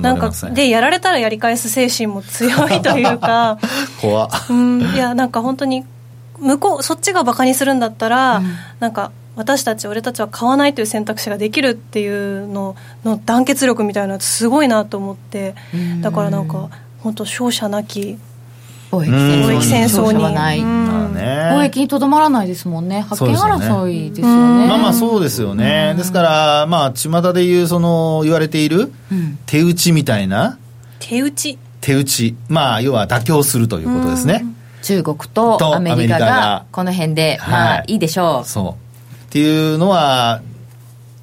[0.00, 3.60] なんかでやられたらやり返す精神も強いというか。
[4.02, 4.82] 怖うん。
[4.92, 5.84] いやなんか本当に
[6.40, 12.74] 向こうそっちがバカにするんだったら、うん、なんか私たち俺たちは買わないという選択肢ができるっていうの
[13.04, 15.54] の団結力みたいなすごいなと思って
[16.00, 18.18] だからなんか本当勝者なき
[18.90, 20.34] 貿易戦争に。
[20.34, 21.88] ない、貿易に。
[21.88, 23.02] とどまらないですもんね。
[23.02, 28.90] 覇権争いですよね、まあまあそうですよね、ですからまあ巷でいうその言われている
[29.46, 30.58] 手打ちみたいな、
[30.98, 31.58] 手打ち。
[31.80, 32.34] 手打ち。
[32.48, 34.44] まあ要は妥協するということですね、
[34.82, 38.48] 中国とアメリカがこの辺で、まあいいでしょう。
[38.48, 38.87] そう
[39.28, 40.40] っていうのは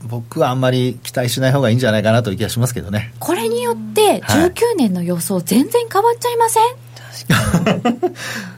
[0.03, 3.13] 僕はあんまり期待しない方がいいんじゃないかなという気がしますけどね。
[3.19, 6.63] これによって19年の予想全然変わっちゃいません、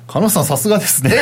[0.06, 1.16] 加納 さんさすがですね。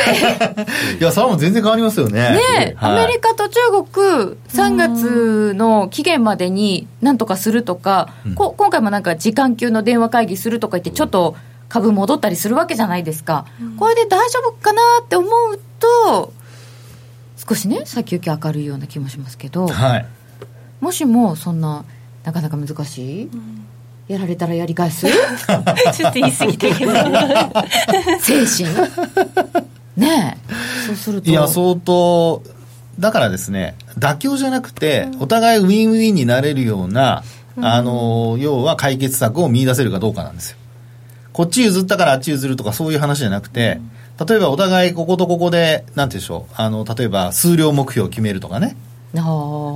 [1.00, 2.40] いやそれはもう全然変わりますよね。
[2.58, 11.36] ね、はい、アメリカと中国3月の期限までになんとかするとか、うん、こ今回もなんか時間級の電話会議するとか言ってちょっと
[11.68, 16.32] 株戻ったりするわけじゃないですか、うん、これで大丈夫かなって思うと
[17.48, 20.06] 少しね先行き明るいような気もしますけど、はい、
[20.80, 21.84] もしもそんな
[22.24, 23.64] なかなか難しい、うん、
[24.08, 25.06] やられたらやり返す？
[25.94, 26.92] ちょっと言い過ぎたけど。
[28.20, 28.74] 精神？
[29.96, 30.86] ねえ。
[30.86, 31.30] そうすると。
[31.30, 32.42] いや相当
[32.98, 37.22] だからですね妥協じゃなくて、お互いウィンウィンになれるような、
[37.60, 40.58] あの要は解決策を見出せるかどうかなんですよ。
[41.32, 43.80] こっち譲ったからあっち譲るとかそういう話じゃなくて、
[44.24, 48.76] 例えばお互いこことここで、なんてでしょう、あの、例えば数量目標を決めるとかね。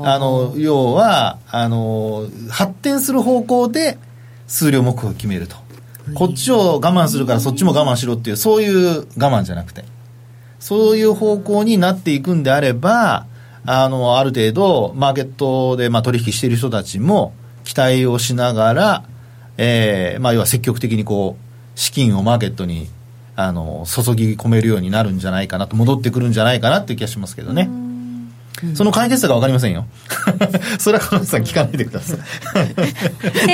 [0.06, 3.98] あの、要は、あの、発展する方向で
[4.46, 5.56] 数量目標を決めると。
[6.14, 9.84] こっちを我慢するからそっちも我慢しろっていう、そういう我慢じゃなくて。
[10.58, 13.26] そういう方向になっていくんであれば、
[13.66, 17.32] あの、ある程度、マーケットで、まあ、取引している人たちも、
[17.64, 19.04] 期待をしながら、
[19.58, 22.88] えー、まあ、要は積極的にこう、資金をマーケットに
[23.42, 27.70] あの注ぎ込めるようになるんじゃないかなと戻ってくるんじゃないかなっていう気がしますけどね。
[28.74, 29.86] その解決策は分かりませんよ。
[30.78, 32.18] それは彼女さん聞かないでください。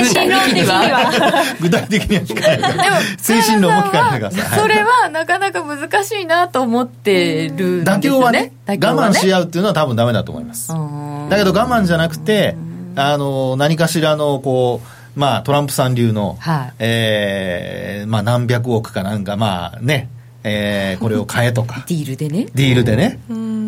[0.05, 1.44] 精神論的には。
[1.61, 3.03] 具体的には聞かないでください。
[3.18, 4.59] 精神論も聞かないでください。
[4.59, 7.85] それはなかなか難しいなと思ってるね。
[7.85, 10.68] 妥協はね、我慢し合うっていうのは多分ダメだと思います。
[10.70, 12.57] だけど我慢じゃなくて、
[12.96, 20.11] あの、何かしらのこう、まあ、トランプさん流の、はい、えー、まあ、何百億かなんか、まあね、
[20.44, 21.85] えー、これを買えとか。
[21.88, 22.46] ディールでね。
[22.55, 23.18] ディールでね。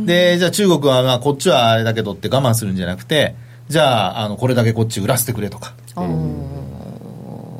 [0.04, 3.34] で、じゃあ中国は、まあ、こっちはあれだけどって我慢するんじゃなくて、
[3.68, 5.72] じゃあ、あの、これだけこっち売らせてくれとか。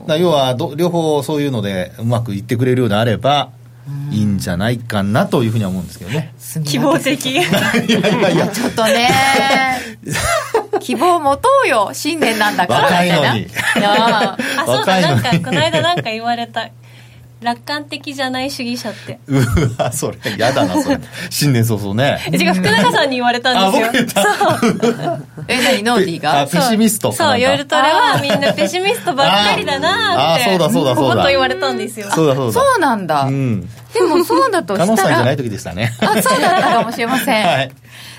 [0.06, 3.50] だ要はど、両方そういうのでうまくいってくれるようであれば、
[4.10, 6.34] いいんじゃないかなというふうには思うんですけどね。
[6.64, 7.26] 希望的。
[7.30, 9.08] いやいやいや、ちょっとね。
[10.78, 12.82] 希望持とうよ新年なんだから。
[12.84, 13.46] 若いのに。
[13.84, 14.36] あ
[14.66, 16.70] そうだなんかこの間なんか言われた
[17.40, 19.20] 楽観的じゃない主義者って。
[19.28, 19.36] う
[19.80, 20.98] わそれやだなそれ。
[21.30, 22.18] 新年早々ね。
[22.32, 24.08] 違う福永さんに言われたんですよ。
[24.08, 24.22] そ
[24.54, 25.26] う。
[25.46, 26.48] え何ノーディーが？
[26.48, 27.38] ペシミストそう。
[27.38, 30.44] 夜トレはみんなペシミストばっかりだなって。
[30.44, 31.22] あそうだそうだそうだ。
[31.22, 32.10] と言われたんですよ。
[32.10, 32.52] そうだそうだ。
[32.52, 35.92] そうなんだ、うん、でもそうだとしたら 加納さんじゃない時でしたね。
[36.00, 37.70] あそうだったかもしれません、 はい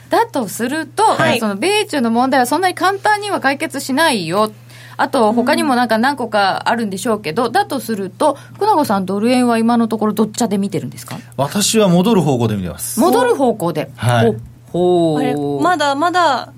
[0.09, 4.51] だとすると、はい、その米中の問題はそんなに簡単には解決しないよ
[4.97, 11.17] あと、他にもなんか何個かあるんでしょうけど、うん、だとすると、福永さん、ドル円は今のところ、どっちで見てるんですか？
[11.37, 12.99] 私は戻る方向で見てます。
[12.99, 13.89] 戻る方向で。
[13.95, 14.35] はい。
[14.73, 16.51] ほあれ、まだまだ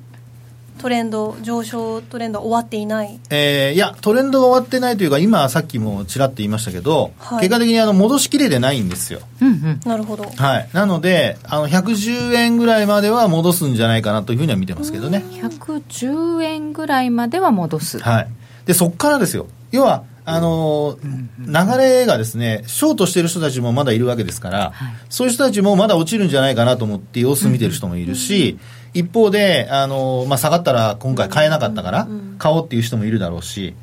[0.81, 9.19] トレンド、上昇トレンド終わっていない、えー、いや、トレンドが終わってないというか、今、さっきもちらっと言いましたけど、はい、結果的にあの戻しきれてないんですよ。
[9.41, 15.23] うんうん、なるほど、はい、なのであの、110円ぐらいまでは戻すんじゃないかなというふうには見てますけどね。
[15.29, 17.99] 110円ぐらいまでは戻す。
[17.99, 18.27] はい。
[18.65, 19.47] でそこからですよ。
[19.71, 28.59] 要はあのー、流れがですね、ショートしてる人たちもまだいるわけですから、はい、そういう人たちもまだ落ちるんじゃないかなと思って様子見てる人もいるし、
[28.93, 32.07] 一方で、あのー、まあ、下がったら今回買えなかったから、
[32.37, 33.73] 買おうっていう人もいるだろうし、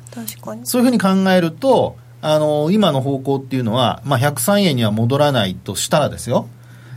[0.65, 6.47] そういうふうに考えると、あのー、今の方向っていうのは、まあ、103円には戻らないとしたらですよ、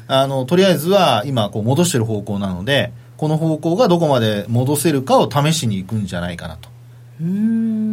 [0.09, 6.72] あのとりあえずは今こう戻してる方向なので、この方向がどこまで戻せるかを試しにいくんじゃないかなと。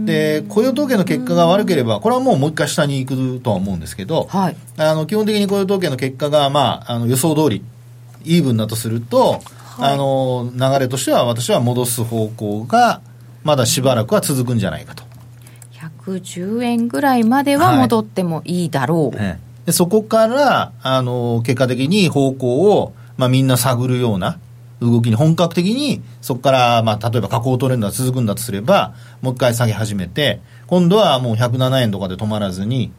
[0.06, 7.63] で雇用統計の結果が悪ければ、これはもうもう一回下に行くとは思うんですけど、はい、あの基本的に雇用統計の結果が、まあ、あの予想通り、
[8.24, 9.42] イーブンだとすると、
[9.78, 13.02] はい、あの流れとしては、私は戻す方向が、
[13.44, 15.04] まだしばらくは続くんじゃないかと。
[15.74, 19.18] 110円ぐらいまでは戻ってもいいだろう。
[19.18, 24.39] はい、でそこからあの結果的に方向を、まあ、みんな探るような
[24.82, 32.92] 動きに本格的にそこから、まあ、例えば下降トレンドが続くんだとすればもう一回下げ始めて今度はもう107円とかで止まらずに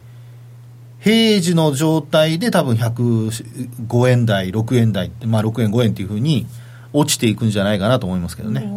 [0.98, 6.46] 平時の状態で多分105円台6円台まあ6円5円っていうふうに
[6.92, 8.70] 落ちていくんじゃないかなと思いますけどね。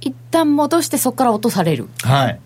[0.00, 1.88] 一旦戻してそこから落とされる。
[2.02, 2.40] はい。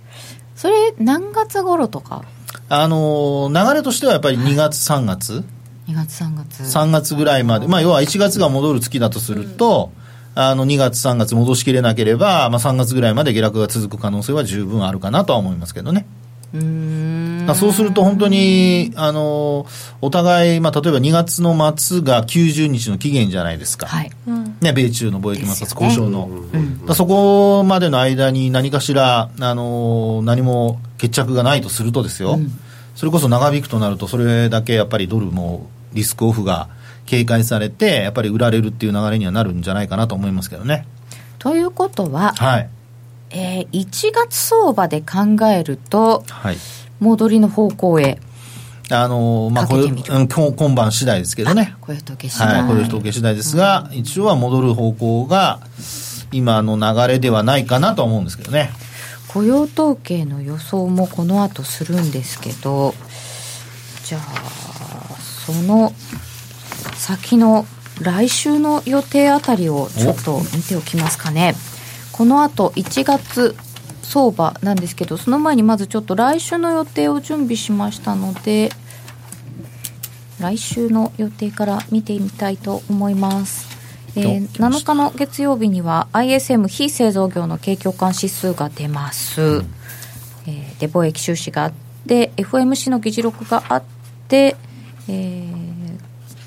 [0.56, 2.24] それ何月頃とか？
[2.68, 5.44] あの流れとしてはやっぱり2月3月、
[5.88, 6.62] 2月3月。
[6.62, 9.90] 3月ぐらいまで、まあ、要は1月が戻る月だとすると、
[10.36, 16.06] うん、あの2月3月戻しきれなければ、まあ、3月ぐらいまで下落が続く可能性は十分あるかなとは思いますけどね。
[16.54, 17.46] うん。
[17.54, 19.66] そうすると本当にあの
[20.00, 24.10] お互い、まあ、例えば2月の末が90日の期限じゃないですか、はい。
[24.60, 26.28] ね、米中の貿易摩擦交渉の、
[26.86, 32.50] ね、そこまでの間に何かしらあの何も決着がないとするとですよ、うん、
[32.94, 35.68] それこそ長引くとなるとそれだけやっぱりドルも
[35.98, 36.68] リスクオフが
[37.06, 40.86] 警戒されて、やっぱり売られるっていう流れにはなるんじゃないかなと思いますけどね。
[41.38, 42.70] ということは、はい、
[43.30, 46.56] えー、1月相場で考えると、はい、
[47.00, 48.18] 戻りの方向へ。
[48.90, 51.74] あのまあ、これ、うん、今晩次第ですけどね。
[51.82, 52.62] 雇用統計次第。
[52.62, 55.60] はい、雇用統計次第ですが、うん、一応は戻る方向が、
[56.32, 58.70] 今の流れではないかなと思うんですけどね。
[59.28, 62.94] 雇用統計の予想もこの後するんですけど、
[64.04, 64.67] じゃあ、
[65.52, 65.94] その
[66.94, 67.64] 先の
[68.02, 71.54] 来週の予定あたりをちょっと見ておきますかね。
[72.12, 73.56] この後1月
[74.02, 78.70] 相場なんですけど、その前にまずちょっと来週の予定を準備しましたので、
[80.38, 83.66] 来週の予定から見てみたいと思います。
[84.16, 89.74] えー、7日の月曜日には ISM 非製造業の景況感指数が出ます、うん、
[90.46, 91.72] えー、で貿易収支があっ
[92.06, 93.82] て FOMC の議事録があっ
[94.26, 94.56] て
[95.08, 95.44] え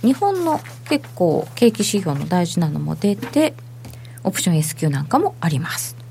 [0.03, 3.53] ー、日本の結構景気指標の大事なのも出て
[4.23, 6.01] オプション S q なんかもあります。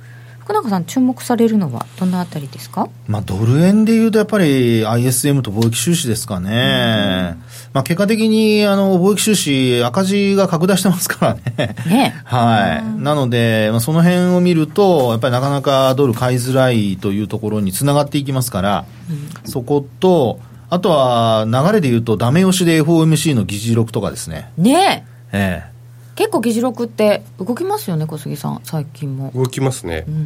[0.51, 7.37] 福永さん注目されるのはどのあたりですか、まあ、ドル円でいうとやっぱり ISM と貿易収支ですかね、
[7.73, 11.77] まあ、結果的にあの貿易収支赤字が拡大してますからね。
[11.87, 12.21] ね。
[12.27, 24.53] はい、なので、まあ、その辺を見るとやっぱりなかなかドル買いづらいというところにつながっていきますから、うん、そことあとは流れでいうと、ダメ押しで FOMC の議事録とかですね。
[24.57, 25.37] ねえ。
[25.37, 25.71] ええ。
[26.15, 29.33] 結構議事録って動きますよね、小杉さん、最近も。
[29.35, 30.05] 動きますね。
[30.07, 30.15] うん。
[30.15, 30.19] う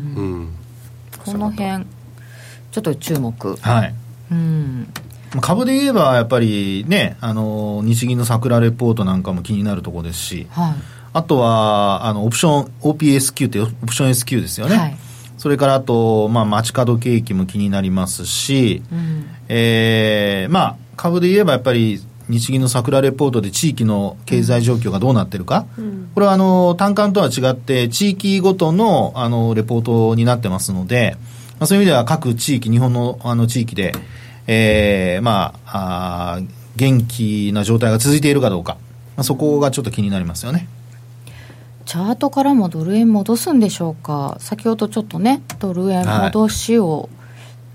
[0.44, 0.54] ん、
[1.24, 1.87] この辺、
[2.72, 3.57] ちょっと注目。
[3.57, 3.94] はい。
[4.30, 4.92] うん。
[5.40, 10.74] 株で言えば、やっぱりね、あの、日銀の桜レポートなんかも気になるところですし、はい、
[11.14, 14.76] あとは、あの、オプション、OPSQ ってオプション SQ ですよね。
[14.76, 14.96] はい
[15.44, 31.18] それからあと、まあ、街角景気も気になりますし、うん、えー、まあ、株で言えばやっぱり日銀の桜レポートで地域の経済状況がどうなってるか、うん、これはあの単管とは違って地域ごとのあのレポートになってますので、
[31.59, 33.92] まあ、そういう意味では各地域日本のあの地域で、
[34.46, 36.40] えー、まああ
[36.76, 38.78] 元気な状態が続いているかどうか、
[39.14, 40.68] まあ、そこがちょっと気になりますよね。
[41.87, 47.09] チャートからもドル円戻すんでしょうか、先ほどちょっとね、ドル円戻しを、はい、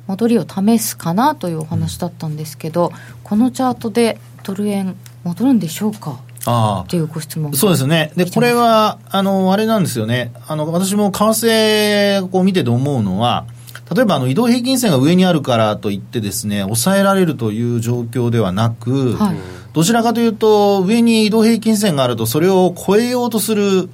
[0.07, 2.91] 戻りを試すかなというお話だったんですけど、
[3.23, 6.19] このチャートでドル円、戻るんでしょうか？
[6.45, 13.45] あっていうご質問そうですね、でこれはあのあれなんですよね、あの私も為替を見てて思うのは、
[13.93, 19.37] 例えばあの移動平均線が上にあるからといってですね抑えられるという状況ではなく、はい、
[19.73, 23.89] どちらかというと上に移動平均線があるとそれを超えようとする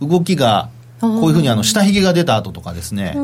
[0.00, 3.16] 動きがこういうふうにあの下髭が出た後とかですね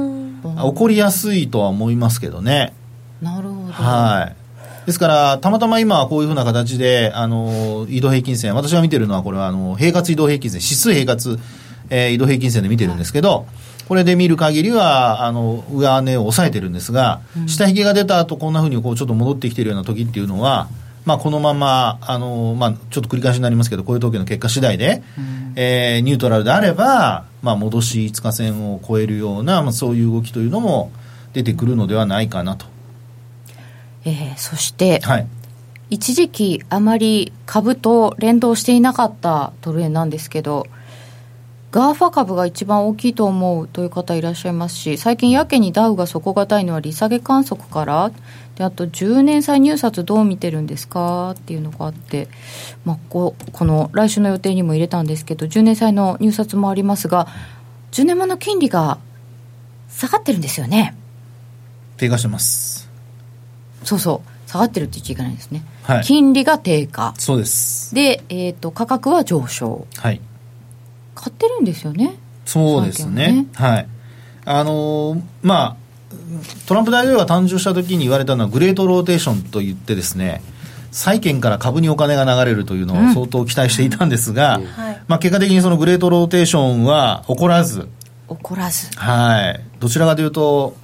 [0.43, 2.75] 起こりやすいとは思いますけどね。
[3.23, 3.73] なるほど。
[3.73, 4.87] はい。
[4.87, 11.41] ですから、たまたま今、こういうふうな形で、あの、移動平均線、私が見てるのは、これは、あの、平滑移動平均線、指数平滑、
[11.89, 13.45] えー、移動平均線で見てるんですけど、はい
[13.89, 20.69] これで見る限りは、あの、上値を抑えてるんですが、うん、下髭が出た後、こんなふうにこう、ちょっと戻ってきてるような時っていうのは、
[21.05, 30.91] まあ、このまま、あの、まあ、ちょっと繰り返しになりますけど、こういう統計の結果次第で、うん、えー、ニュートラルであれば、まあ、戻し5日線を超えるような、まあ、そういう動きというのも
[31.35, 32.67] 出てくるのではないかなと。
[34.07, 35.27] えー、そして、はい、
[35.91, 40.67] 一時期あまり株と連動していなかったドル円なんですけど、
[41.75, 48.13] GAFA 株が一番大きいと思うという方いらっしゃいますし、最近やけにダウが底堅いのは利下げ観測から、
[48.55, 51.33] であと10年債入札どう見てるんですか？
[51.33, 52.29] っていうのがあって、
[52.85, 57.27] まあ、ここの来週の予定にも入れたんですけど、10年債の入札もありますが、
[57.91, 59.01] 10年もの金利が
[59.89, 60.95] 下がってるんですよね。
[61.97, 62.89] 低下してます。
[63.83, 64.49] そうそう。
[64.49, 67.15] 下がってるって言っちゃいけないんですね、はい、金利が低下。
[67.19, 67.93] そうです。
[67.97, 69.89] で、えーと価格は上昇。
[69.97, 70.21] はい
[71.15, 72.17] 買ってるんですよね。
[72.45, 73.89] そうですね、ね、はい。
[74.45, 75.77] あのー、まあ
[76.67, 80.43] トランプ大統領が誕生した時に言われたのはグレートローテーションといってですね
[80.91, 84.65] 債券から株にお金が流れるというのを相当期待していたんですが、うん、
[85.09, 87.89] まあ、結果的にそのグレートローテーションは起こらず。
[88.29, 88.97] 起こらず。
[88.97, 89.61] はい。
[89.81, 90.77] どちらかというと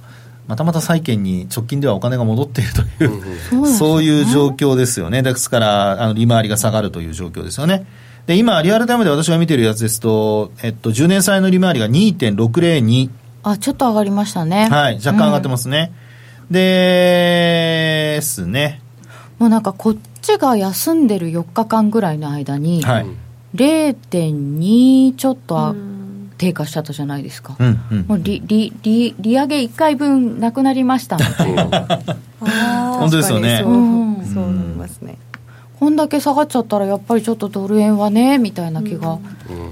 [0.47, 5.21] またまた債券に直近ではお金が戻っているという、うん、そういう状況ですよね。
[5.21, 7.85] ですからあの利回りが下がるという状況ですよね
[8.27, 13.09] で、今、リアルタイムで私が見てるやつですと、えっと、10年債の利回りが2.602。
[13.43, 14.67] あ、ちょっと上がりましたね。
[14.69, 15.91] はい、若干上がってますね。
[16.49, 18.81] うん、ですね。
[19.39, 23.07] もうなんかこっちが休んでる4日間ぐらいの間に、はい、
[23.55, 25.75] 0.2ちょっと
[26.37, 27.55] 低下しちゃったじゃないですか。
[27.59, 31.65] うんうん、もう利利利利上げ1回分なくなりましたみたいな。
[32.39, 33.61] 本当ですよね。
[33.63, 34.80] そう,、そう。
[35.81, 39.17] こんだけ下がっちゃったらやっぱりちょっとドル円はねみたいな気が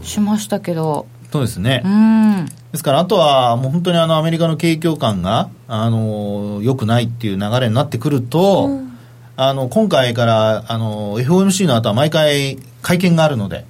[0.02, 8.98] しましたけど、そうですね、うん、ですからあとはもう本当にあのアメリカの景況感があの良くないっていう流れになってくると、うん、
[9.38, 13.66] あの今回からあの FOMC の後は毎回会見があるので。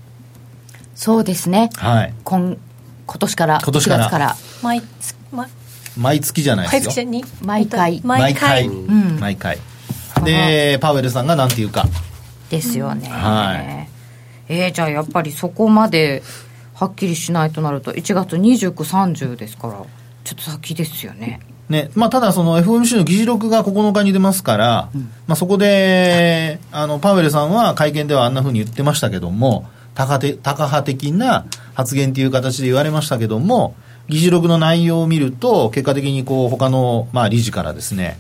[0.95, 2.55] そうですね、はい、今
[3.05, 4.09] 今年から今年から。
[4.09, 4.35] から。
[4.63, 4.81] 毎
[5.97, 7.05] 毎月じゃないですよ。
[7.41, 7.99] 毎回。
[8.05, 9.57] 毎回、うん、毎回。
[10.23, 11.83] でパウエルさんがなんて言うか
[12.49, 13.87] ですよね、は
[14.49, 16.23] い、えー、じゃあやっぱりそこまで
[16.73, 19.85] はっきりしないとなると1月29、30ですから
[20.23, 21.39] ちょっと先ですよね。
[21.69, 33.75] ねまあ、ただ、その FOMC の議事録が9日に出ますから、うん、まあ、そこであのパウエルさんは会見ではあんなふうに言ってましたけども、タカタカ派的な発言という形で言われましたけども、
[34.07, 38.17] 議事録の内容を見ると、結果的にこう他のまあ理事からですね、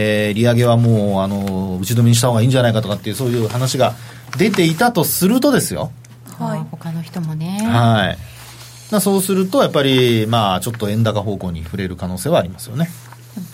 [0.00, 3.94] えー、利上げはもうあの打ち止めにした方がいいんじゃないかとかっていうそういう話が
[4.38, 5.90] 出ていたとするとですよ、
[6.38, 7.58] はい、他の人もね。
[7.68, 9.00] はい。
[9.00, 12.88] そうするとやっぱりまあちょっと円高方向に触れる可能性はありますよね。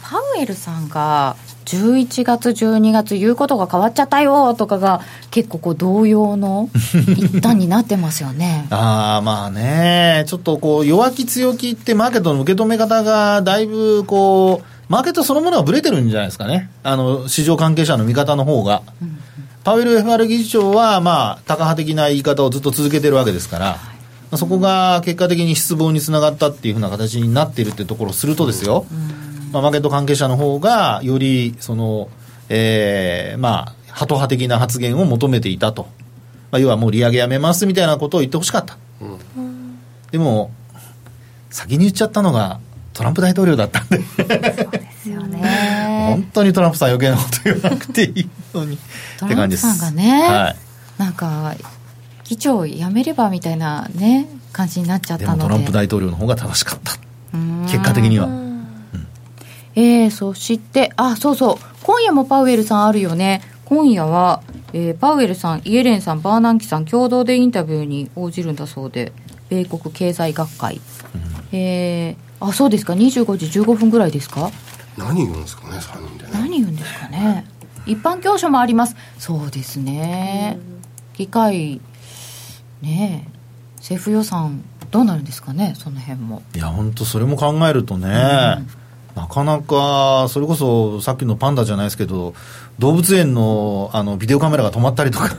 [0.02, 6.68] パウエルさんが11月12月言うことが変わっちゃったよとかが結構こう同様の
[7.16, 8.66] 一端になってますよね。
[8.70, 10.24] ああまあね。
[10.26, 18.82] ちょっとこう弱気強気ってマーケットの受け止め方がだいぶこうマーケットそのものはぶれてるんじゃないですかね、あの市場関係者の見方の方が。
[19.00, 19.18] うん、
[19.64, 23.78] パウエル FR 議長は、まあ、タカ派的な言い方をずっと続けてるわけですから、は
[24.32, 32.08] い、そこが結果的に失望につながったっていうふうな形になっているってところをするとですよ、うん、まあ、マーケット関係者の方が、より、その、
[32.48, 35.86] えー、まあ、ハト派的な発言を求めていたと。
[36.50, 38.76] まあ、要はもう利上げやめますみたいなことを言ってほしかった。
[39.00, 39.78] うん、
[40.10, 40.50] でも、
[41.50, 42.58] 先に言っちゃったのが、
[42.94, 43.98] トランプ大統領だったんで。
[43.98, 44.26] そう
[44.70, 46.06] ですよね。
[46.08, 48.76] 本当にトランプさん余計なこと言わなくていいのに。
[48.76, 50.56] って感じですトランプさんがね、はい、
[50.96, 51.54] なんか
[52.24, 55.42] 議長辞めればみたいなね感じになっちゃったので。
[55.42, 56.92] トランプ大統領の方が正しかった。
[57.66, 58.28] 結果的には、
[59.74, 61.56] えー、そしてあそうそう。
[61.82, 63.42] 今夜もパウエルさんあるよね。
[63.64, 64.42] 今夜は、
[64.72, 69.12] えー、パウエルさんイエレンさんバーナンキさん共同でインタビューに応じるんだそうで。
[69.50, 70.80] 米国経済学会、
[71.14, 72.92] うん、えー、あそうですか。
[72.92, 74.50] 25時15分ぐらいですか？
[74.96, 76.30] 何言うんですかね3人でね。
[76.34, 77.46] 何言うんですかね。
[77.86, 78.96] 一般教書もあります。
[79.18, 80.58] そうですね、
[81.16, 81.80] 議会
[82.82, 83.28] ね
[83.76, 86.42] 政府予算どうなるんですかねその辺も。
[86.54, 92.34] いや本当それも考えるとね、うん、なかなかそれこそさっきのパンダじゃないですけど
[92.78, 95.36] 動物園のあのビデオカメラが止まったりとか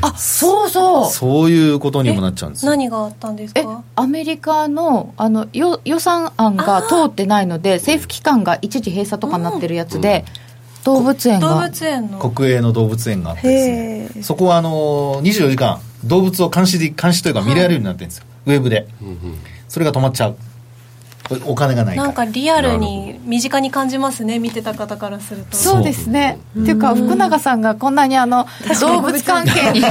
[0.00, 1.10] あそうそう。
[1.10, 3.84] そういうことにもなっちゃうんです何があったんですか？
[3.94, 10.84] アメリカのあのよ予算案が通ってないので政府機関が一時閉鎖とかになってるやつで、うん。
[10.84, 11.48] 動物園が。
[11.48, 12.18] 動物園の。
[12.30, 14.22] 国営の動物園があってですね。
[14.22, 19.18] そこはあの24時間動物を監視で監視というか見られるようになってるんですよ、はい、ウェブで、うんうん、
[19.68, 20.36] それが止まっちゃう
[21.44, 25.56] お金がないなんかリアルに身近に感じますね見てた方からすると。
[25.56, 26.38] そうですね。
[26.60, 28.46] っていうか福永さんがこんなにあの
[28.80, 29.82] 動物関係に。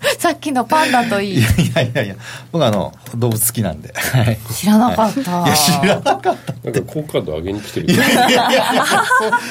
[0.18, 1.38] さっきのパンダといい。
[1.38, 1.42] い
[1.74, 2.14] やいやいや
[2.52, 3.92] 僕あの動物好きなんで、
[4.54, 6.54] 知らなかった、い、や知らなかった。
[6.64, 7.92] なんか好感度上げに来てる。
[7.92, 8.84] いやいやいや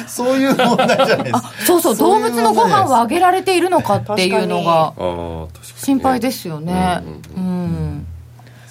[0.08, 1.36] そそういう問題じゃないです。
[1.36, 4.94] あそうそう動物のご飯はあげられているのかっていうのが
[5.78, 7.04] 心配ですよね。
[7.36, 8.09] うん、そ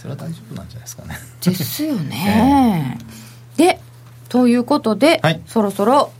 [0.08, 2.98] れは大丈夫なんじゃないですかねですよね
[3.56, 3.80] で
[4.28, 6.12] ということで、はい、そろそろ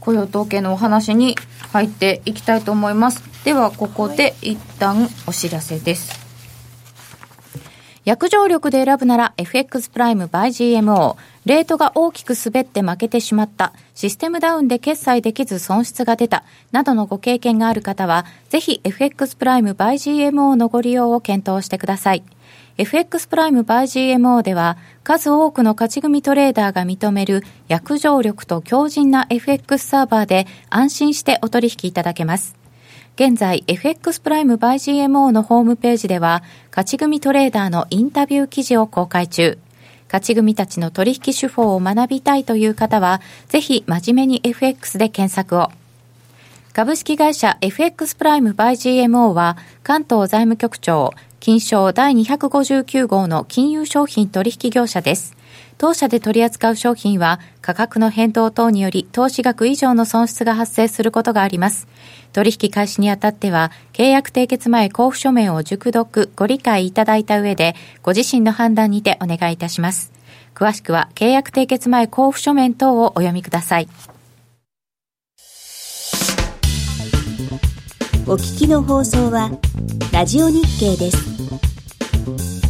[0.00, 1.36] 雇用統計のお話に
[1.72, 6.24] 入っていきたいと思いますではここで一旦お知らせです
[8.04, 11.16] 約定力で選ぶなら FX プライム by GMO。
[11.46, 13.72] レートが大きく滑って負けてしまった。
[13.94, 16.44] システムダウンで決済できず損失が出た。
[16.70, 22.22] などのご経験がある方は、ぜひ FX プライム by GMO のご利用を検討してください。
[22.76, 23.84] FX プライム by
[24.16, 32.56] GMO では、数多くの勝ち組トレーダーが認める約定力と強靭な FX サーバーで安心してお取引いただけます。
[33.14, 39.56] 現在 FX プライム by GMO のホームページでは勝ち組トレーダーのインタビュー記事を公開中
[40.08, 45.70] 勝ち組たちの取引手法を学びたいという方はぜひ真面目に FX で検索を
[46.72, 51.12] 株式会社 FX プライム by GMO は関東財務局長
[51.44, 55.36] 金賞第259号の金融商品取引業者です
[55.76, 61.86] 当社で取り扱う商品は価格の変動等により投資額以上の損失が発生することがあります。
[62.32, 70.12] 取引開始にあたっては、契約締結前交付書面を熟読、ご理解いただいた上で、ご自身の判断にてお願いいたします。
[70.54, 73.88] 詳しくは、契約締結前交付書面等をお読みください。
[78.26, 79.50] お聞きの放送は、
[80.10, 82.63] ラジオ日経です。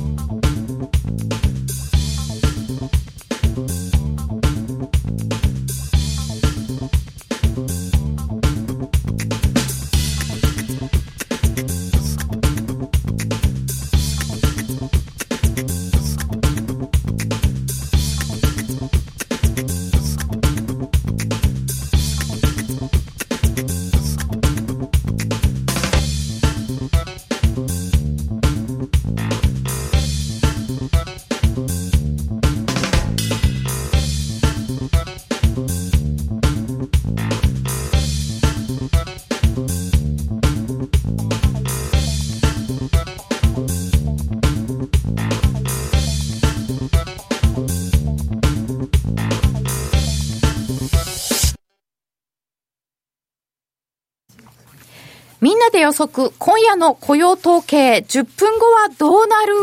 [55.75, 59.55] で予測、今夜の雇用統計、10分後はどうなる？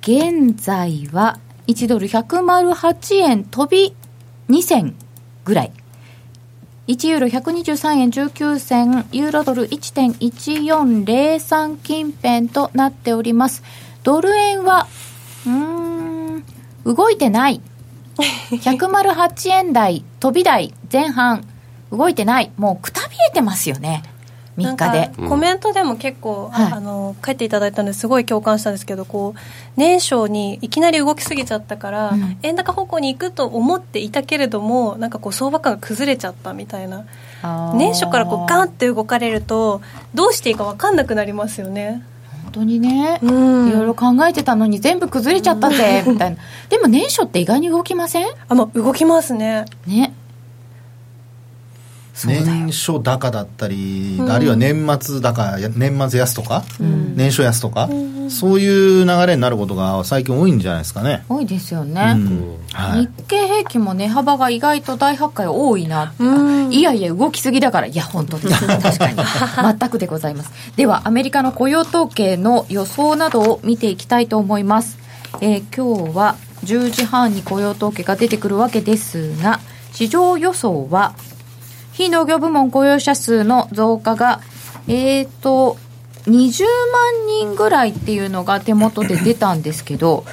[0.00, 1.38] 現在は
[1.68, 3.94] 1ドル108円飛び
[4.48, 4.96] 2銭
[5.44, 5.70] ぐらい。
[6.88, 13.62] 1ユーロ123円19銭、ユーロドル1.1403近辺となっております。
[14.02, 14.88] ドル円は、
[15.46, 16.44] うん、
[16.84, 17.60] 動いてない。
[18.50, 21.46] 108円台、飛び台前半、
[21.92, 22.50] 動いてない。
[22.56, 24.02] もうくたびれてますよね。
[24.60, 25.28] 3日で。
[25.28, 28.06] コメントでも結構、はい、あの書いていただいたのです。
[28.06, 29.40] ごい共感したんですけどこう
[29.76, 37.04] 年初にいきなり動きすぎちゃったから、うん、円高方向に行くと思っていたけれどもなんかこう相場感が崩れちゃったみたいな。
[37.74, 39.80] 年初からこうガンって動かれると
[40.14, 42.02] どうしていいか分かんなくなりますよね。
[42.44, 46.36] 本当にね、うん、いろいろ考えてたのに全部崩れちゃったぜ、みたいな。
[46.68, 48.26] でも年初って意外に動きません？
[48.48, 49.66] あ、まあ、動きますね。
[49.86, 50.12] ね
[52.26, 57.88] 年初高だったり、あるいは年末高、年末安とか、年初安とか、
[58.28, 61.24] そういう流れになることが最近多いんじゃないですかね。
[61.28, 62.16] 多いですよね。
[62.72, 66.14] はい、日経平均も値幅が意外と大発会多いな。
[66.70, 67.86] いやいや、動きすぎだから。
[67.86, 68.66] いや、本当です。
[68.66, 69.16] 確かに。
[69.78, 70.50] 全くでございます。
[70.76, 74.98] では、アメリカの雇用統計の予想などを見ていきたいと思います。
[75.40, 79.60] えー、今日は10時半に雇用統計が出てくるわけですが、
[79.92, 81.14] 市場予想は
[82.00, 84.40] 非農業部門雇用者数の増加が、
[84.88, 85.76] えっ、ー、と、
[86.24, 90.24] 20万人ぐらいっていうのが手元で出たんですけど、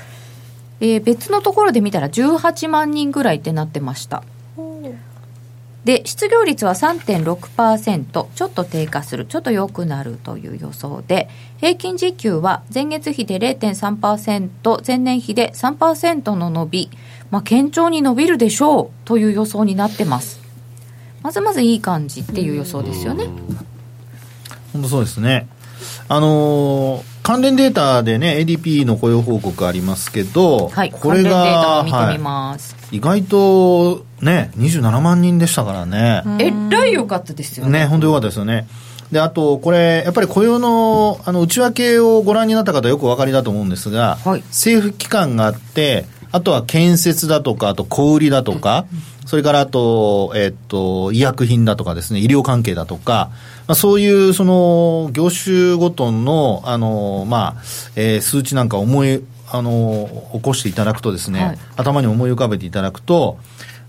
[0.79, 4.23] えー、別のところで見たら18万人ぐらいってなってました。
[5.83, 9.25] で失業率は3.6%ちょっと低下する。
[9.25, 16.89] ちょっと良くなるという予想で平均時給は前月比で0.3%前年比で3%の伸び、
[17.31, 20.46] まあ、堅調に伸びるでしょうという予想になってます。
[21.21, 23.25] まずまずいい感じっていう予想ですよね。
[24.73, 25.47] 本当そうですね。
[26.09, 36.23] あのー、関連データでね、ADP の雇用報告ありますけど、はい、これが、見てみます、はい、意外とね、27万人でしたからね。
[36.39, 37.79] えらい良かったですよね。
[37.79, 38.67] ね、本当良かったですよね。
[39.11, 48.85] で、あと、これ、やっぱり雇用の、あの、内訳をご覧になった方よくお分かりだと思うんですが、はい、政府機関があって、あとは建設だとか、あと小売りだとか、
[49.27, 53.29] それからあと、えっと、医薬品だとかですね、医療関係だとか、
[53.67, 57.63] まあ、そういうその業種ごとの、あの、まあ、
[57.97, 59.21] えー、数値なんか思い、
[59.51, 63.37] あの、起こしていただくとですね、はい、頭に思い浮かべていただくと、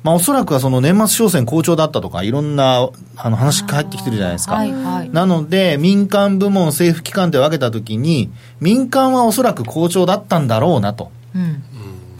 [0.02, 4.56] まあ、おそらくはその年末商戦好調だったとか、いろんなあの話返ってきてるじゃないですか。
[4.56, 11.12] はいはい、なので、民間部門、政府機関で分けたときに、民間はおそらく好調だったんだろうなと。
[11.32, 11.62] うん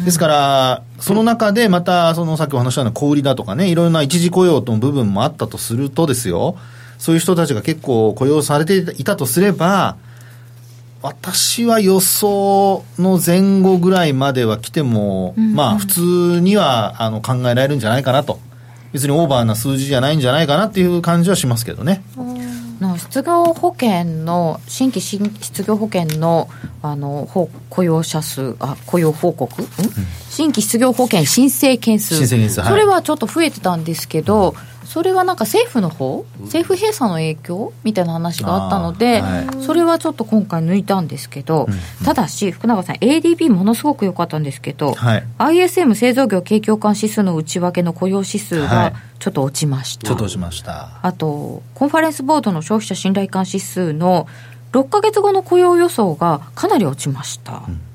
[0.05, 6.57] ですから、その中でまた、そのさっきお話したような小売りだとかね、いろんな一時雇用の部分もあったとするとですよ、
[6.99, 9.97] そういう人たちが結構雇用されていたとすれば、
[11.03, 18.41] 私は予想の前後ぐらいまでは来ても、うんうん、まあ普通にはあの考えられるんじゃないかなと。
[18.93, 22.03] 別にオーバーな数字じゃないんじゃないかなっていう感じはしますけどね。
[22.81, 26.49] の失業保険の新規失業保険の
[26.81, 27.29] あの
[27.71, 29.69] 雇用者数あ雇用報告、うん、
[30.31, 32.27] 新規失業保険申請件数。
[32.71, 34.55] それはちょっと増えてたんですけど、
[34.89, 41.75] それはなんか政府の方政府閉鎖の影響みたいな話があったので、はい、それはちょっと今回抜いたんですけど、うん。
[41.75, 50.89] うん、ただし福永さん ADP ものすごく良かったんですけど、はい、ISM 製造業景況感指数の内訳の雇用指数がちょっと落ちました、ちょっと落ちました。
[51.03, 54.27] あとコンファレンスボードの消費者信頼感指数の
[54.73, 57.88] 6か月後の雇用予想がかなり落ちました、うん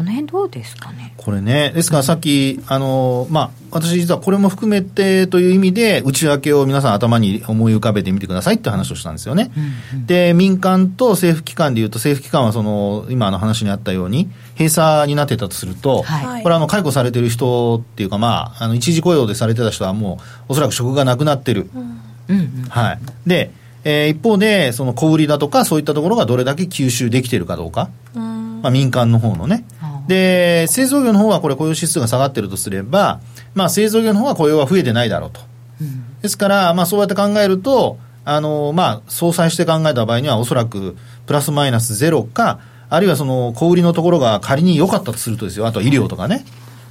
[0.00, 1.12] この辺どうですかね？
[1.18, 9.52] これね、ですからさっき、あのまあ、私、実はこれも含めてという意味で、内訳を皆さん、頭に思い浮かべてみてくださいって話をしたんですよね。
[9.92, 21.68] うんうん、で、民間と政府機関でいうと、政府機関はその今の話にあったように、閉鎖になってたとすると、はい、これあの、解雇されてる人っていうか、まあ、あの一時雇用でされてた人は、もうおそらく職がなくなってる。
[21.74, 23.50] うん、はい、で
[23.84, 29.64] えー、一方で、その小売りだとか、そういったところがどれだけ吸収できてるかどうか、まあ、民間の方のね、
[30.06, 33.20] で、製造業の方はこれ雇用指数が下がってるとすれば、
[33.54, 35.40] まあ製造業の方は雇用は増えてないだろうと。
[35.80, 40.96] うん、ですから、まあそうやって考えると、あの、まあ相殺して考えた場合にはおそらく
[41.26, 46.44] プラスマイナスゼロか、あるいはその小売りのところが仮に良かったとするとですよ、あとは医療とかね、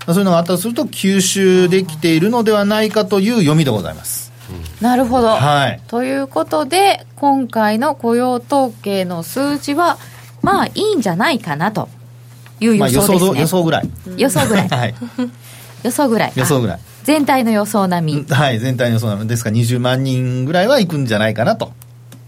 [0.07, 4.32] そういうのがあったとすると吸収できているのではないかという読みでございます。
[4.82, 5.82] なるほど、はい。
[5.88, 9.97] ということで、今回の雇用統計の数字は、
[10.41, 11.89] まあいいんじゃないかなと。
[12.60, 13.89] いう予想ですね、まあ、予想ぐらい。
[14.18, 14.95] 予想ぐらい、はい、
[15.84, 16.34] 予想ぐらい。
[16.36, 16.80] 予想ぐらい。
[17.03, 18.26] 全体の予想並み。
[18.30, 19.28] はい全体の予想並み。
[19.28, 21.72] ですから20万人ぐらいはいくんじゃないかなと。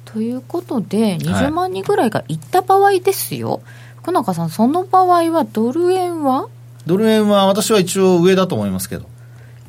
[0.05, 3.61] ということで20万人ぐらいがいった場合ですよ、はい、
[4.01, 6.47] 福永さんその場合はドル円は？
[6.85, 9.05] ドル円は私は一応上だと思いますけど。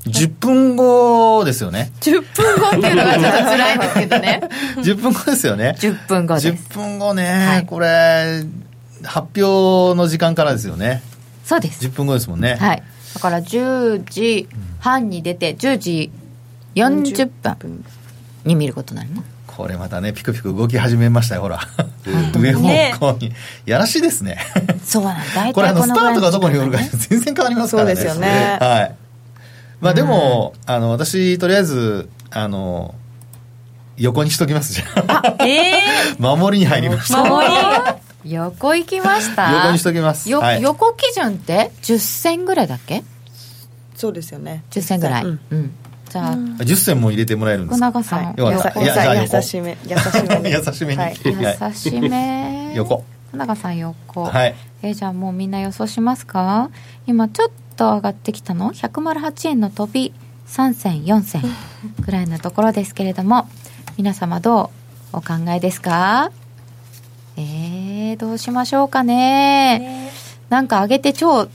[0.07, 1.93] 10分後ですよね。
[2.01, 4.41] 10分後っていうのがちょっと辛いですけどね。
[4.83, 5.77] 10分後ですよね。
[5.79, 6.49] 10分後です。
[6.49, 8.43] 10分後ね、はい、これ、
[9.05, 11.03] 発表の時間からですよね。
[11.45, 11.85] そうです。
[11.87, 12.57] 10分後ですもんね。
[12.57, 12.83] はい。
[13.15, 14.49] だから10時
[14.81, 16.11] 半に出て10時
[16.75, 17.85] 40分
[18.45, 19.23] に見ることになるの。
[19.47, 21.61] これまたねピクピク動き始めましたよほら。
[22.35, 23.33] 上方向に、
[23.67, 24.39] やらしいですね。
[24.85, 25.53] そうなんだ。
[25.53, 27.97] これあのスタートがどこによるか全然変わりますからね。
[27.97, 28.59] そうですよね。
[28.61, 28.95] はい。
[29.81, 32.95] まあでも、あの私とりあえずあの
[33.97, 35.37] 横にしときますじゃあ。
[35.41, 37.23] ええー、 守りに入りました。
[37.23, 37.53] 守り？
[38.25, 39.51] 横行きました。
[39.53, 43.03] 横にしときます、はい、横基準って10銭ぐらいだっけ？
[43.95, 44.63] そうですよね。
[44.71, 45.71] 10銭ぐらい、うん、うん、
[46.09, 47.87] じゃあ、10銭も入れてもらえるんですか？
[47.91, 48.83] 永さん、よかった。
[48.83, 49.37] いやじゃあ横。
[49.37, 50.51] 優しめ優しめに。
[50.55, 50.99] 優しめに。
[51.03, 51.17] はい。
[51.69, 52.73] 優しめ。
[52.77, 53.05] 横。
[53.35, 54.25] 永さん横。
[54.27, 54.55] はい。
[54.83, 56.71] えーじゃあもうみんな予想しますか？
[57.07, 60.13] 今ちょっと上がってきたの？108円の飛び
[60.49, 61.43] 3銭4銭
[62.05, 63.49] ぐらいのところですけれども
[63.97, 64.71] 皆様ど
[65.15, 66.31] うお考えですか？
[67.37, 67.72] えー、
[68.19, 70.11] どうしましょうかね。
[70.49, 71.49] なんか上げて超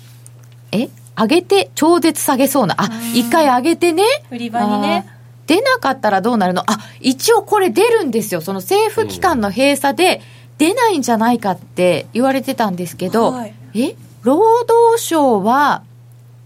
[0.71, 0.89] え？
[1.15, 2.75] 上げて超絶下げそうな。
[2.77, 4.03] あ一回上げてね。
[4.31, 5.07] 売り場にね。
[5.47, 6.61] 出なかったらどうなるの？
[6.61, 8.41] あ一応これ出るんですよ。
[8.41, 10.21] その政府機関の閉鎖で
[10.57, 13.53] 出ないんじゃないかって言われてたんですけど、はい。
[13.75, 13.95] え？
[14.23, 15.83] 労働省は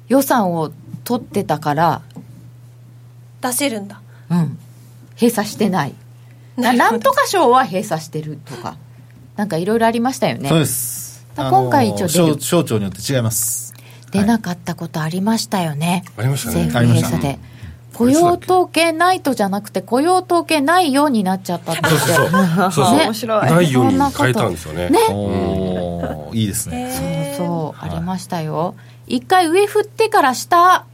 [0.07, 0.71] 予算を
[1.03, 2.01] 取ってたから
[3.41, 4.01] 出せるんだ。
[4.29, 4.57] うん。
[5.15, 5.95] 閉鎖してない。
[6.57, 8.77] ななんとか省は閉鎖してるとか
[9.35, 10.49] なんかいろいろありましたよね。
[10.49, 11.25] そうです。
[11.35, 13.73] だ今回一応省省庁によって違います。
[14.11, 16.65] 出なかったことありましたよね、ありましたね。
[16.65, 17.39] 政府閉鎖で。
[17.93, 21.81] 雇用統計ないとじゃなくて雇用統計ないようになっちゃったって。
[21.89, 22.05] そうそ
[22.67, 22.97] うそう。
[22.97, 23.03] ね。
[23.05, 24.89] 面白いないように変えたんですよね。
[24.89, 24.99] ね。
[26.33, 27.35] いいですね。
[27.37, 28.75] そうそう、ありましたよ。
[29.07, 30.85] 一回上振ってから下。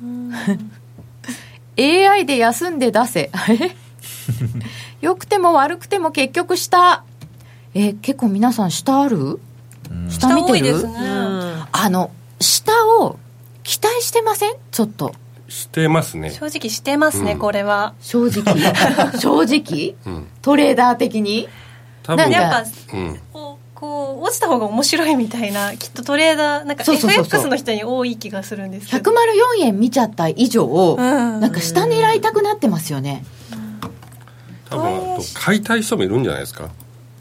[1.78, 3.30] AI で休んで出せ。
[3.32, 3.74] あれ？
[5.00, 7.04] 良くても悪くても結局下
[7.74, 9.40] え結構皆さん下ある？
[10.08, 10.54] 下見てる？
[10.54, 10.92] 多いですね。
[11.72, 12.10] あの
[12.40, 13.18] 下を
[13.62, 14.54] 期待してません？
[14.70, 15.14] ちょっと。
[15.48, 16.30] してますね。
[16.30, 17.38] 正直してますね、うん。
[17.38, 17.94] これは。
[18.00, 18.56] 正直。
[19.20, 20.26] 正直、うん。
[20.40, 21.48] トレーダー的に？
[22.02, 22.22] 多分。
[22.22, 23.20] なんかやっぱうん。
[23.32, 27.24] こうこう落ちた方が面白いみたいなきっとトレーダーなんかそうそうそうそう。
[27.24, 29.10] FX の人に多い気がするんですけど。
[29.10, 29.16] 104
[29.60, 31.40] 円見ちゃった以上、うん。
[31.40, 33.24] なんか下狙いたくなってますよね。
[34.70, 36.70] 多分あと買いたい人もいるんじゃないですか。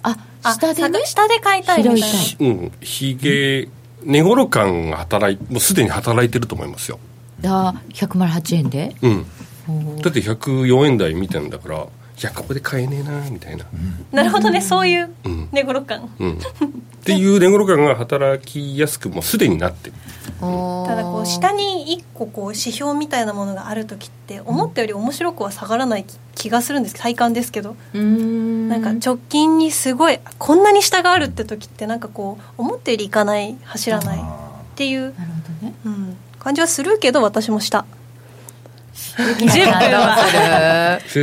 [0.04, 1.00] ああ下でね？
[1.06, 2.72] 下で買いたいみたいうん。
[2.82, 3.68] ひげ
[4.04, 7.00] 寝頃感が働いもうすでに働いてると思いますよ。
[7.40, 8.96] だ108円で？
[9.02, 9.26] うん。
[10.02, 11.88] だって104円台見てんだから
[12.22, 13.66] いやここで買えねえなみたいな。
[14.12, 15.50] なるほどねそういううん。
[15.52, 16.08] 寝頃感。
[16.20, 16.32] うん。
[16.34, 16.38] っ
[17.04, 19.96] ていう寝頃感が働きやすくもうすでになってる。
[20.40, 26.06] ただこう下に1個こう指標みたいなものがある時って思ったより面白くは下がらない
[26.36, 27.76] 気がするんです体感ですけど。
[27.94, 28.70] うーん。
[28.70, 34.22] なんか直近にすごいこんなに下があるって時ってなんかこう思ったよりいかない走らないっ
[34.76, 35.74] ていう、なるほどね。
[35.86, 37.80] うん、感じはするけど私も下。
[37.80, 38.01] 10分は
[38.94, 39.50] 先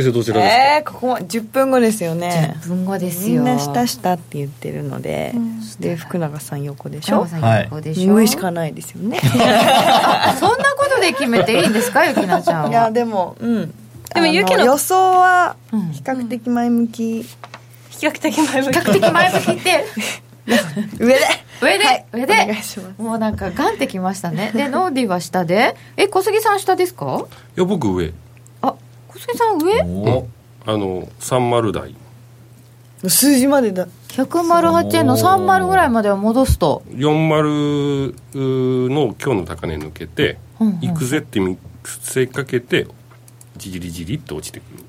[0.03, 2.55] 生どちらですか、えー、ここも10分後ですよね。
[2.63, 3.41] 10分後ですよ。
[3.43, 5.59] みんな下下って言ってるので、うん。
[5.79, 7.27] で福永さん横でしょ？
[7.65, 9.19] 横でしょ、上しかないですよね。
[9.23, 12.69] あ そんなことで決めていいんですかゆきなちゃんは？
[12.69, 13.73] いやでもうん。
[14.11, 15.91] あでもゆきの予想はうん。
[15.91, 17.27] 比較的前向き、比
[18.01, 18.79] 較的前向き。
[18.79, 19.85] 比較的前向きって
[20.99, 21.19] 上で
[21.61, 23.01] 上で、はい上お願でいします。
[23.01, 24.51] もうなんかガンってきましたね。
[24.53, 25.75] でノーディは下で。
[25.97, 27.25] え小杉さん下ですか？
[27.57, 28.13] いや僕上。
[28.61, 28.75] あ
[29.09, 29.81] 小杉さん上？
[29.83, 30.27] お
[30.65, 31.95] あの30台
[33.07, 33.87] 数字までだ。
[34.09, 36.83] 108円の30ぐらいまでは戻すと。
[36.89, 42.85] 40の今日の高値抜けて、うんうん行くぜって見せかけて
[43.55, 44.79] じりじりって落ちてくる。
[44.79, 44.88] うん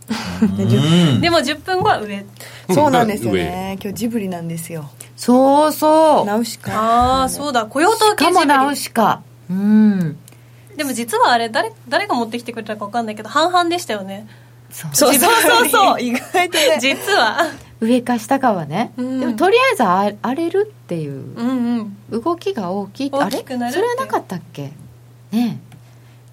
[1.21, 2.25] でも10分後は上。
[2.71, 3.79] そうなんですよね。
[3.81, 4.91] 今日ジブリなんですよ。
[5.17, 6.27] そうそう。
[6.27, 7.67] ナウシカああそうだ。
[7.67, 8.59] 雇用統しかも計ジブリ。
[8.59, 10.19] ナウシカうん。
[10.77, 14.27] でも実はあれ誰誰が持ってきてくれたか分かんないけど半々でしたよね。
[14.71, 14.91] そう。
[14.95, 15.29] そうそ
[15.65, 16.01] うそう。
[16.01, 16.79] 意外とね。
[16.81, 17.39] 実は。
[17.81, 19.21] 上か下かはね、うん。
[19.21, 21.35] でもとりあえずあ荒れるっていう。
[21.37, 22.23] うんうん。
[22.23, 23.11] 動きが大きい。
[23.11, 23.81] 大きくなるってあれ？
[23.81, 24.73] それはなかったっけ？
[25.33, 25.61] ね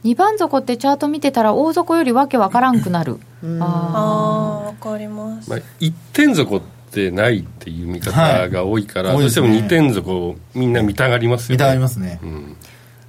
[0.03, 0.07] え。
[0.07, 6.61] 2番底ってチャート見てたら大底よりわけわからんくなる、うんあああ分かります、まあ、1点底っ
[6.91, 9.77] てないっていう見方が多いから、どうしてもはい多いですね。
[9.77, 11.53] 2点底みんな見たがりますよね。
[11.55, 12.19] 見たがりますね。
[12.23, 12.57] うん、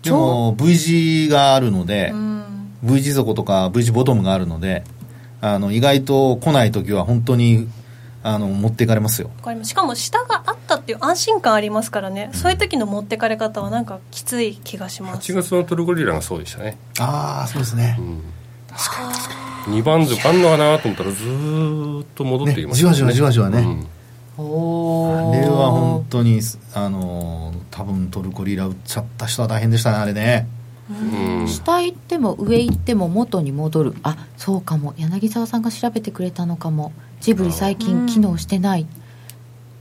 [0.03, 2.39] でも V 字があるので、うん。
[2.83, 4.85] V 字底とか V 字ボトムがあるので
[5.41, 7.69] あの意外と来ない時は本当に
[8.23, 9.31] あの持っていかれますよ。
[9.39, 9.71] わかります。
[9.71, 12.31] しかも下があったっていう安心感ありますからね。
[12.35, 15.33] そういう時の持ってかれ方はなんかきつい気がします。
[15.33, 17.97] 8月のトルコリラがそうでしたね、ああそうですね。
[17.99, 18.23] う、ん、
[19.69, 22.95] 2番底あんのかなと思ったらずーっと戻ってきました、ね。
[22.95, 23.59] じわじわじわじわね。
[24.37, 24.45] うん。
[24.45, 26.41] おあれは本当に
[26.75, 30.49] あの多分トルコリラ売っちゃった人は大変でしたねあれね。
[30.91, 31.49] うん。
[31.49, 33.95] 下行っても上行っても元に戻る。
[34.03, 34.95] あそうかも。
[34.97, 36.93] 柳沢さんが調べてくれたのかも。
[37.21, 38.87] ジブリ最近機能してない。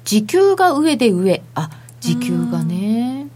[0.03, 1.43] 時給が上で上。
[1.55, 1.69] あ
[2.01, 3.27] 時給がね。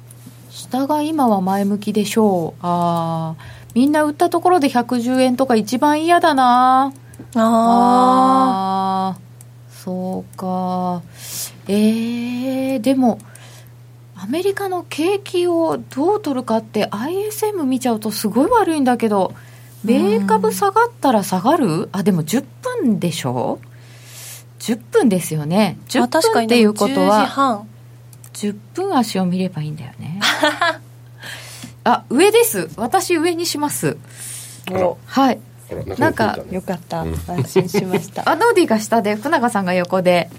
[0.49, 2.59] 下が今は前向きでしょう。
[2.61, 6.93] あーみんな売ったところで110円とか一番嫌だな。
[7.35, 9.21] ああー。
[9.83, 11.01] そうか。
[11.67, 13.17] えー、でも
[14.15, 19.33] アメリカの景気をどう取るかって ISM 見ちゃうとすごい悪いんだけど
[19.83, 21.89] 米株下がったら下がる？
[21.91, 23.59] あでも10分でしょ
[24.59, 25.79] ？10分ですよね。
[25.87, 27.65] 10分っていうことは
[28.33, 30.19] 10分足を見ればいいんだよね
[31.83, 32.69] あ上です。
[32.75, 33.97] 私上にします。
[35.05, 35.39] はい。
[35.97, 38.29] なんかよかった、安心しました。
[38.29, 40.29] あノーディが下で福永さんが横で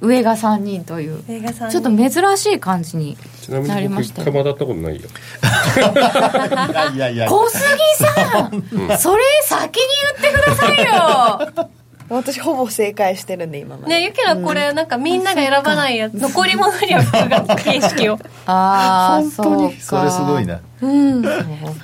[0.00, 1.22] 上が3人という。
[1.70, 3.16] ちょっと珍しい感じに
[3.48, 4.32] なりましたよ。
[4.32, 5.08] ちなみに僕ったことないよ。
[6.94, 7.28] いやいや。
[7.28, 7.62] 小杉
[7.96, 9.82] さん、うん、それ先に
[10.20, 11.72] 言ってくださいよ
[12.12, 13.94] 私ほぼ正解してるんで今まで。
[13.94, 18.18] ねゆきらこれなんかみんなが選ばないやつ、残り物力が形式を。
[18.46, 20.60] ああそうそれすごいな。
[20.80, 21.24] うん。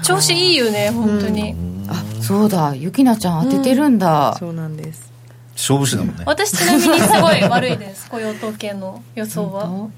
[0.03, 1.55] 調子いいよね本当に、
[1.89, 2.75] あそうだ。
[2.75, 5.09] ゆきなちゃん当ててるんだ、そうなんです。
[5.53, 6.23] 勝負師だもんね。
[6.25, 9.89] 私ちなみにすごい悪いです雇用統計の予想は。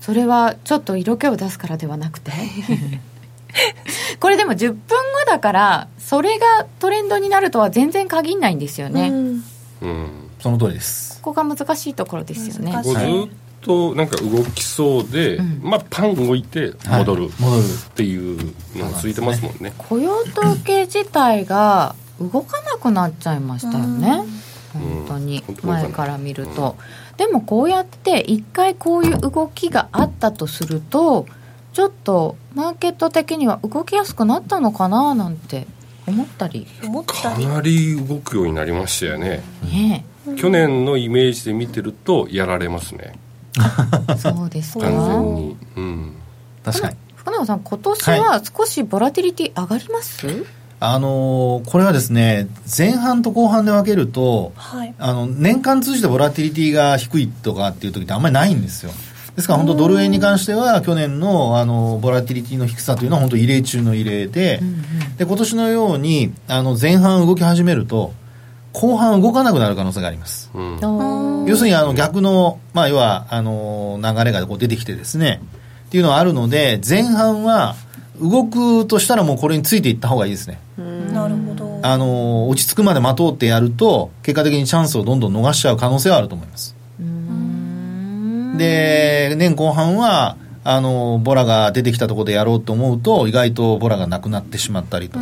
[0.00, 2.32] それはちょっと色気を出すからではなくて。
[4.20, 4.84] これでも10分後
[5.26, 9.08] だからそれがトレンドになるとは全然限らないんですよね。
[9.08, 9.44] うん、
[10.40, 11.20] その通りです。
[11.22, 12.72] ここが難しいところですよね。
[12.82, 13.28] ずっ
[13.62, 17.64] となんか動きそうで、うん、まあパン動いて戻る、はい、戻る。
[17.90, 24.24] っていうのが続いてますもんね、ね、雇用統計自体が動かなくなっちゃいましたよね、
[24.72, 25.42] 本当に。
[25.62, 26.76] 前から見ると、
[27.12, 31.26] うん、でもこうやって一回こういう動きがあったとすると
[31.72, 35.66] ちょっとマーケット的には動きやすくなったのかななんて
[36.06, 36.66] 思ったり。
[37.06, 39.42] かなり動くようになりましたよね。
[39.64, 40.04] ね
[40.36, 43.14] 去年のイメージで見てるとやられますね。
[44.18, 44.86] そうですか。
[44.86, 46.12] 完全に、うん、
[46.64, 46.96] 確かに。
[47.24, 50.36] 福永さん今年は少しボラティリティ上がります、はい
[50.80, 58.92] あのー、これはですね前半と後半で分けると、はい、あの年間通じてボラティリティが低いとかっていう時ってあんまりないんですよ
[59.36, 68.12] ですから本当ドル円に関しては去年のあのボラティリティの低さというのは本当異例中の異例でうんうん、で今年のようにあの前半動き始めると
[68.72, 75.40] 後半動かなくなる可能性があります、うん、要するにあの逆の、まあ、要はあの流れがこう出てきてですね。
[75.86, 77.76] っていうのはあるので前半は
[78.20, 80.58] 動くとしたらもうこれについていった方がいいですね。
[81.12, 81.80] なるほど。
[81.82, 86.74] あの落ち着くまで待とうってやると結果的にチャンスをどんどん逃しちゃう可能性はあると思います
[88.56, 95.18] で年後半はあのボラが出てきたところでやろうと思うと意外とボラがなくなってしまったりと。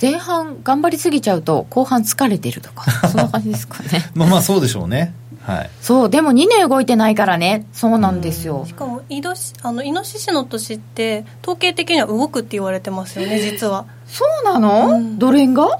[0.00, 4.10] 前半頑張りすぎちゃうと後半疲れてるとか そんな感じですかね。
[4.14, 5.14] まあまあそうでしょうね。
[5.46, 7.66] はい、そうでも2年動いてないからね。
[7.72, 13.86] そうなんですよ、しかもイドシあのイノシシの年って統計的には動くって言われてますよね実は。
[14.06, 15.78] そうなの、うん、ドル円が？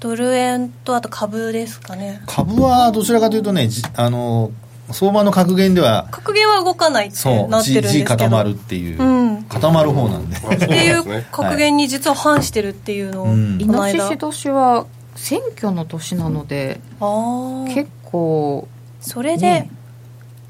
[0.00, 2.22] ドル円とあと株ですかね。
[2.26, 4.50] 株はどちらかというとねあの
[4.92, 8.06] 相場の格言では格言は動かないってなってるんですけど。
[8.06, 18.68] 固まるっていう、うん、固まる方なんで、っていう格言に実は反してるっていうのを、はい、イノシシ年は選挙の年なので、うん、結構
[19.00, 19.70] それで、ね、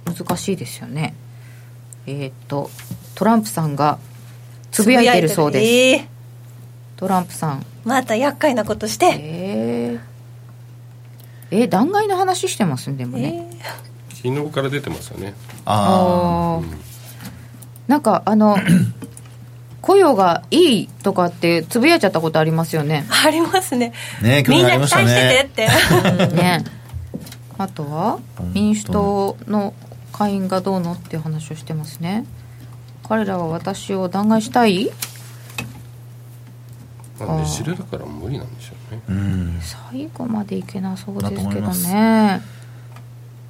[0.05, 1.15] 難しいですよね。
[2.07, 2.71] えっ、と
[3.15, 3.99] トランプさんが
[4.71, 6.07] つぶやいてるそうです、えー、
[6.97, 7.67] トランプさん。
[7.85, 9.07] また厄介なことして。
[9.19, 12.91] えー、えー、弾劾の話してます？
[12.91, 13.61] んでもね、えー、
[14.23, 15.35] 昨日から出てますよね。
[15.65, 16.71] ああ、うん、
[17.89, 18.57] なんかあの
[19.83, 23.05] 雇用がいいとかってつぶやいちゃったことありますよね。
[23.25, 23.93] ありますね。
[24.23, 26.31] ねみんな期待しててって。
[26.37, 26.65] ね。
[27.59, 28.19] あとは
[28.55, 29.75] 民主党の
[30.13, 32.25] 会員がどうのっていう話をしてますね。
[33.09, 34.91] 彼らは私を弾劾したい？
[37.27, 42.43] まあねじれだから無理なんでしょうね、うん、最後までいけなそうですけどね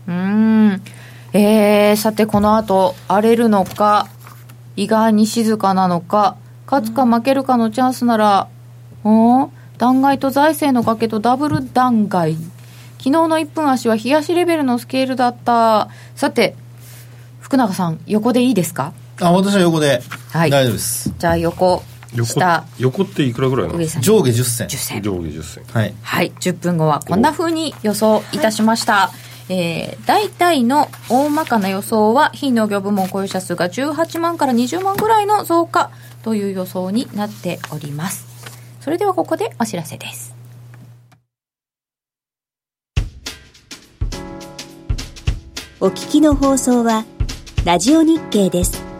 [0.09, 0.83] うん。
[1.33, 4.09] えー、さてこの後荒れるのか
[4.77, 6.37] 意外に静かなのか
[6.67, 8.49] 勝つか負けるかのチャンスなら、
[9.05, 12.35] うん、弾劾と財政の崖とダブル弾劾
[12.99, 15.89] 昨日の1分足は冷やしレベルのスケールだった。
[16.15, 16.55] さて
[17.41, 18.93] 福永さん横でいいですか？
[19.21, 20.01] あ私は横で、
[20.31, 21.13] はい、大丈夫です。
[21.19, 21.83] じゃあ横
[22.15, 22.65] 下。
[22.79, 24.01] 横っていくらぐらいなんですか？
[24.03, 29.11] 上下10銭 ,10 銭上下10銭はい、はい、10分後はこんなふうに予想いたしました、
[29.49, 35.91] えー、大体の大まかな予想は非農業部門雇用者数が18万から20万ぐらいの増加
[36.23, 38.27] という予想になっております
[38.81, 40.43] それではここでお知らせです
[45.83, 47.05] お聞きの放送は、
[47.65, 48.92] ラジオ日経です。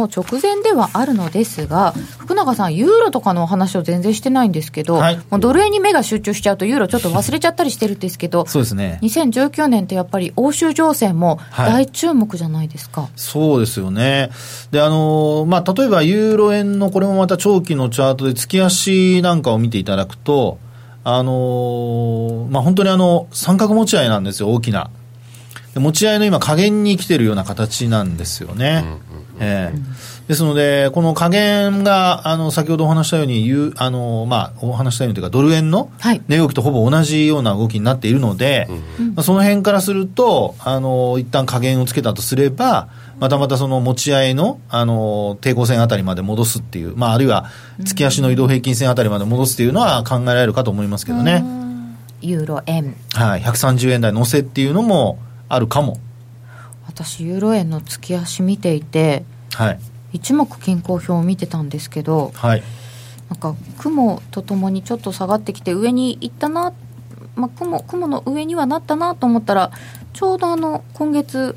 [0.00, 8.98] の直前ではあるのですが、福永さん、ユーロとかの話を全然してないんですけど、はい、もうドル円に目が集中しちゃうと、ユーロちょっと忘れちゃったりしてるんですけど、そうですね。
[9.02, 13.02] 2019年ってやっぱり欧州情勢も大注目じゃないですか。
[13.02, 14.30] はい、そうですよね。
[14.70, 20.58] で、あの、まあ、例えばユーロ円のこれもまた長期のチャートで月足なんかを見ていただくと、
[21.02, 24.90] あのまあ、本当にあの、三角持ち合いなんですよ、大きな。
[25.76, 28.84] 持ち合いの今、加減に来てるような形なんですよね。
[29.38, 35.90] えー、ですので、この加減が、あの、先ほどお話したように、うあの、まあ、お話したようにというか、ドル円の
[36.28, 47.46] 値動きとほぼ同じような動きになっているので、はい、まあ、その辺からすると、あの、一旦加減をつけたとすれば、またまたその持ち合いの、あの、抵抗線あたりまで戻すっていう、まあ、あるいは、
[47.84, 51.44] 月足の移動平均線あたりまで戻すっていうのは考えられるかと思いますけどね。
[52.22, 52.94] ユーロ円。
[53.14, 55.18] はい、130円台乗せっていうのも、
[55.50, 55.98] あるかも。
[56.86, 59.78] 私ユーロ円の月足見ていて、はい、
[60.12, 62.62] 一目均衡表を見てたんですけど、はい、
[63.28, 66.72] なんか雲とともにちょっと下がってきて上に行ったな、
[67.36, 69.70] まあ、雲雲の上にはなったなと思ったら
[70.12, 71.56] ちょうどあの今月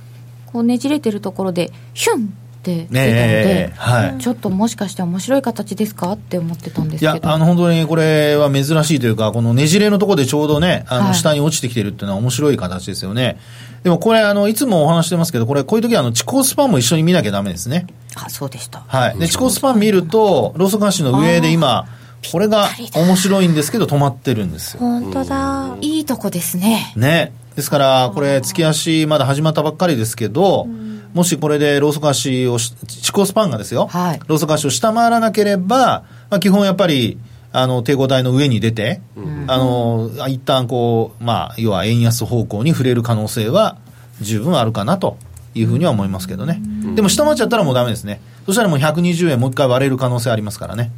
[0.52, 7.14] こうねじれてるところでヒュンって出たので、はい、ちょっともしかして面白い形ですかって思ってたんですけど。
[7.14, 13.38] いやあの本当にこれは珍しいというかこのねじれのところでちょうどねあの下に落ちてきてるっていうのは面白い形ですよね、はい、
[13.84, 17.88] でもこれあのいつもお話してますけどこれこういう時はあの地高スパンも一緒に見なきゃダメですね。
[18.16, 18.84] あそうでした。
[18.88, 19.20] はい。
[19.20, 21.88] で地高スパン見るとローソク足の上で今
[22.32, 24.80] これが面白いんですけど止まってるんですよ。
[24.80, 25.78] 本当だ。
[25.82, 26.94] いいとこですね。
[26.96, 27.34] ね。
[27.56, 30.94] ですからこれ月足まだ始まったばっかりですけど、うん。
[31.14, 37.20] もしこれでローソク足を、地高スパンがですよ、はい、ローソク足を下回らなければ、まあ、基本やっぱり、
[37.56, 43.78] あの抵抗体の上に出て、うん、あの一旦こう、まあ、要は円安方向に触れる可能性は
[44.22, 45.18] 十分あるかなと
[45.54, 50.92] いうふうには思いますけどね、うん、でも下回っちゃったらもうだめですね、そしたらもう120円、もう一回割れる可能性ありますからね。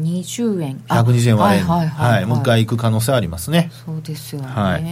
[0.00, 0.82] 20円。
[0.88, 3.70] 120円割れる、はい、はいはい、もう一回行く可能性ありますね。
[3.86, 4.82] そうですよね、はい、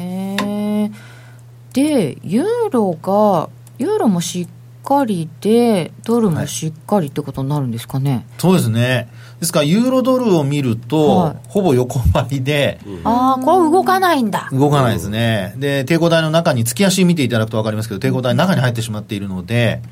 [1.75, 3.49] で、ユーロが
[3.79, 4.49] ユーロもしっ
[4.89, 9.11] かりで、ドルもしっかりってことになるんですかね、はい、そうですね。
[9.39, 14.49] ですから、ユーロドルを見ると、はい、ほぼ横ばいで、うん、ああ、これ動かないんだ。
[14.51, 15.55] 動かないですね。
[15.59, 19.83] で、抵抗体の中に、月足見ていただくと分かりますけど、抵抗体の中に入ってしまっているので、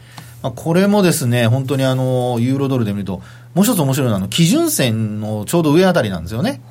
[0.43, 3.21] まあ、これもですね、本当にあの、ユーロドルで見ると、
[3.55, 6.63] もう一つ面白いのは、あの、基準線のちょうど上あたりなんですよね。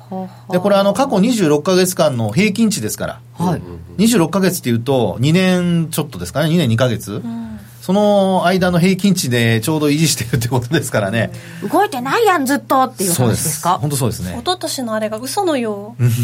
[0.50, 3.20] で、これあの、過去26か月間の平均値ですから。
[3.38, 3.62] はい。
[3.98, 7.22] 26か月っていうと、2年ちょっとですかね、2年2か月。
[7.24, 7.46] うん
[7.86, 11.30] その間の平均値でちょうど維持してるってことですからね。
[11.70, 13.78] 動いてないやん、ずっとっていう話ですか？
[13.78, 14.32] 本当そうですね。
[14.32, 16.02] 一昨年のあれが嘘のよう。
[16.02, 16.20] です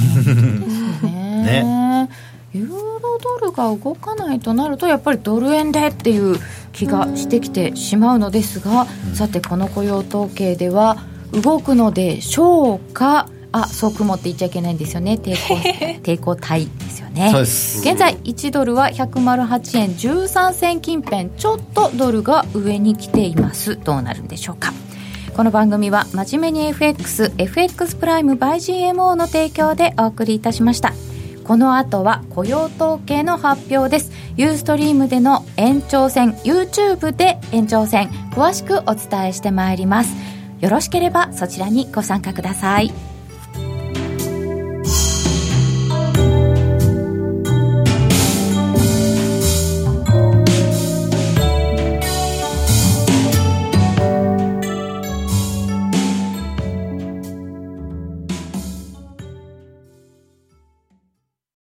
[1.05, 1.45] ね。
[1.45, 2.11] ね
[2.53, 6.37] ユーロドルが動かないとなるとやっぱりドル円でっていう
[6.73, 10.97] 気がしてきてしまうのですが、さてこの雇用統計では
[11.31, 13.29] 動くのでしょうか？
[13.53, 15.19] あそう雲って言っちゃいけないんですよね。
[15.23, 15.55] 抵抗
[16.03, 17.31] 抵抗体ですよね。
[17.35, 23.79] 現在1ドルは108円13銭近辺ちょっとドルが上に来ています。
[23.83, 24.73] どうなるんでしょうか。
[25.37, 28.57] この番組は真面目に FXFX プライム by
[28.93, 30.93] GMO の提供でお送りいたしました。
[31.45, 34.13] この後は雇用統計の発表です。
[34.37, 40.33] ユーストリームでの延長戦 YouTube で延長戦詳しくお伝えしてまいります。
[40.63, 43.12] よろしければそちらにご参加ください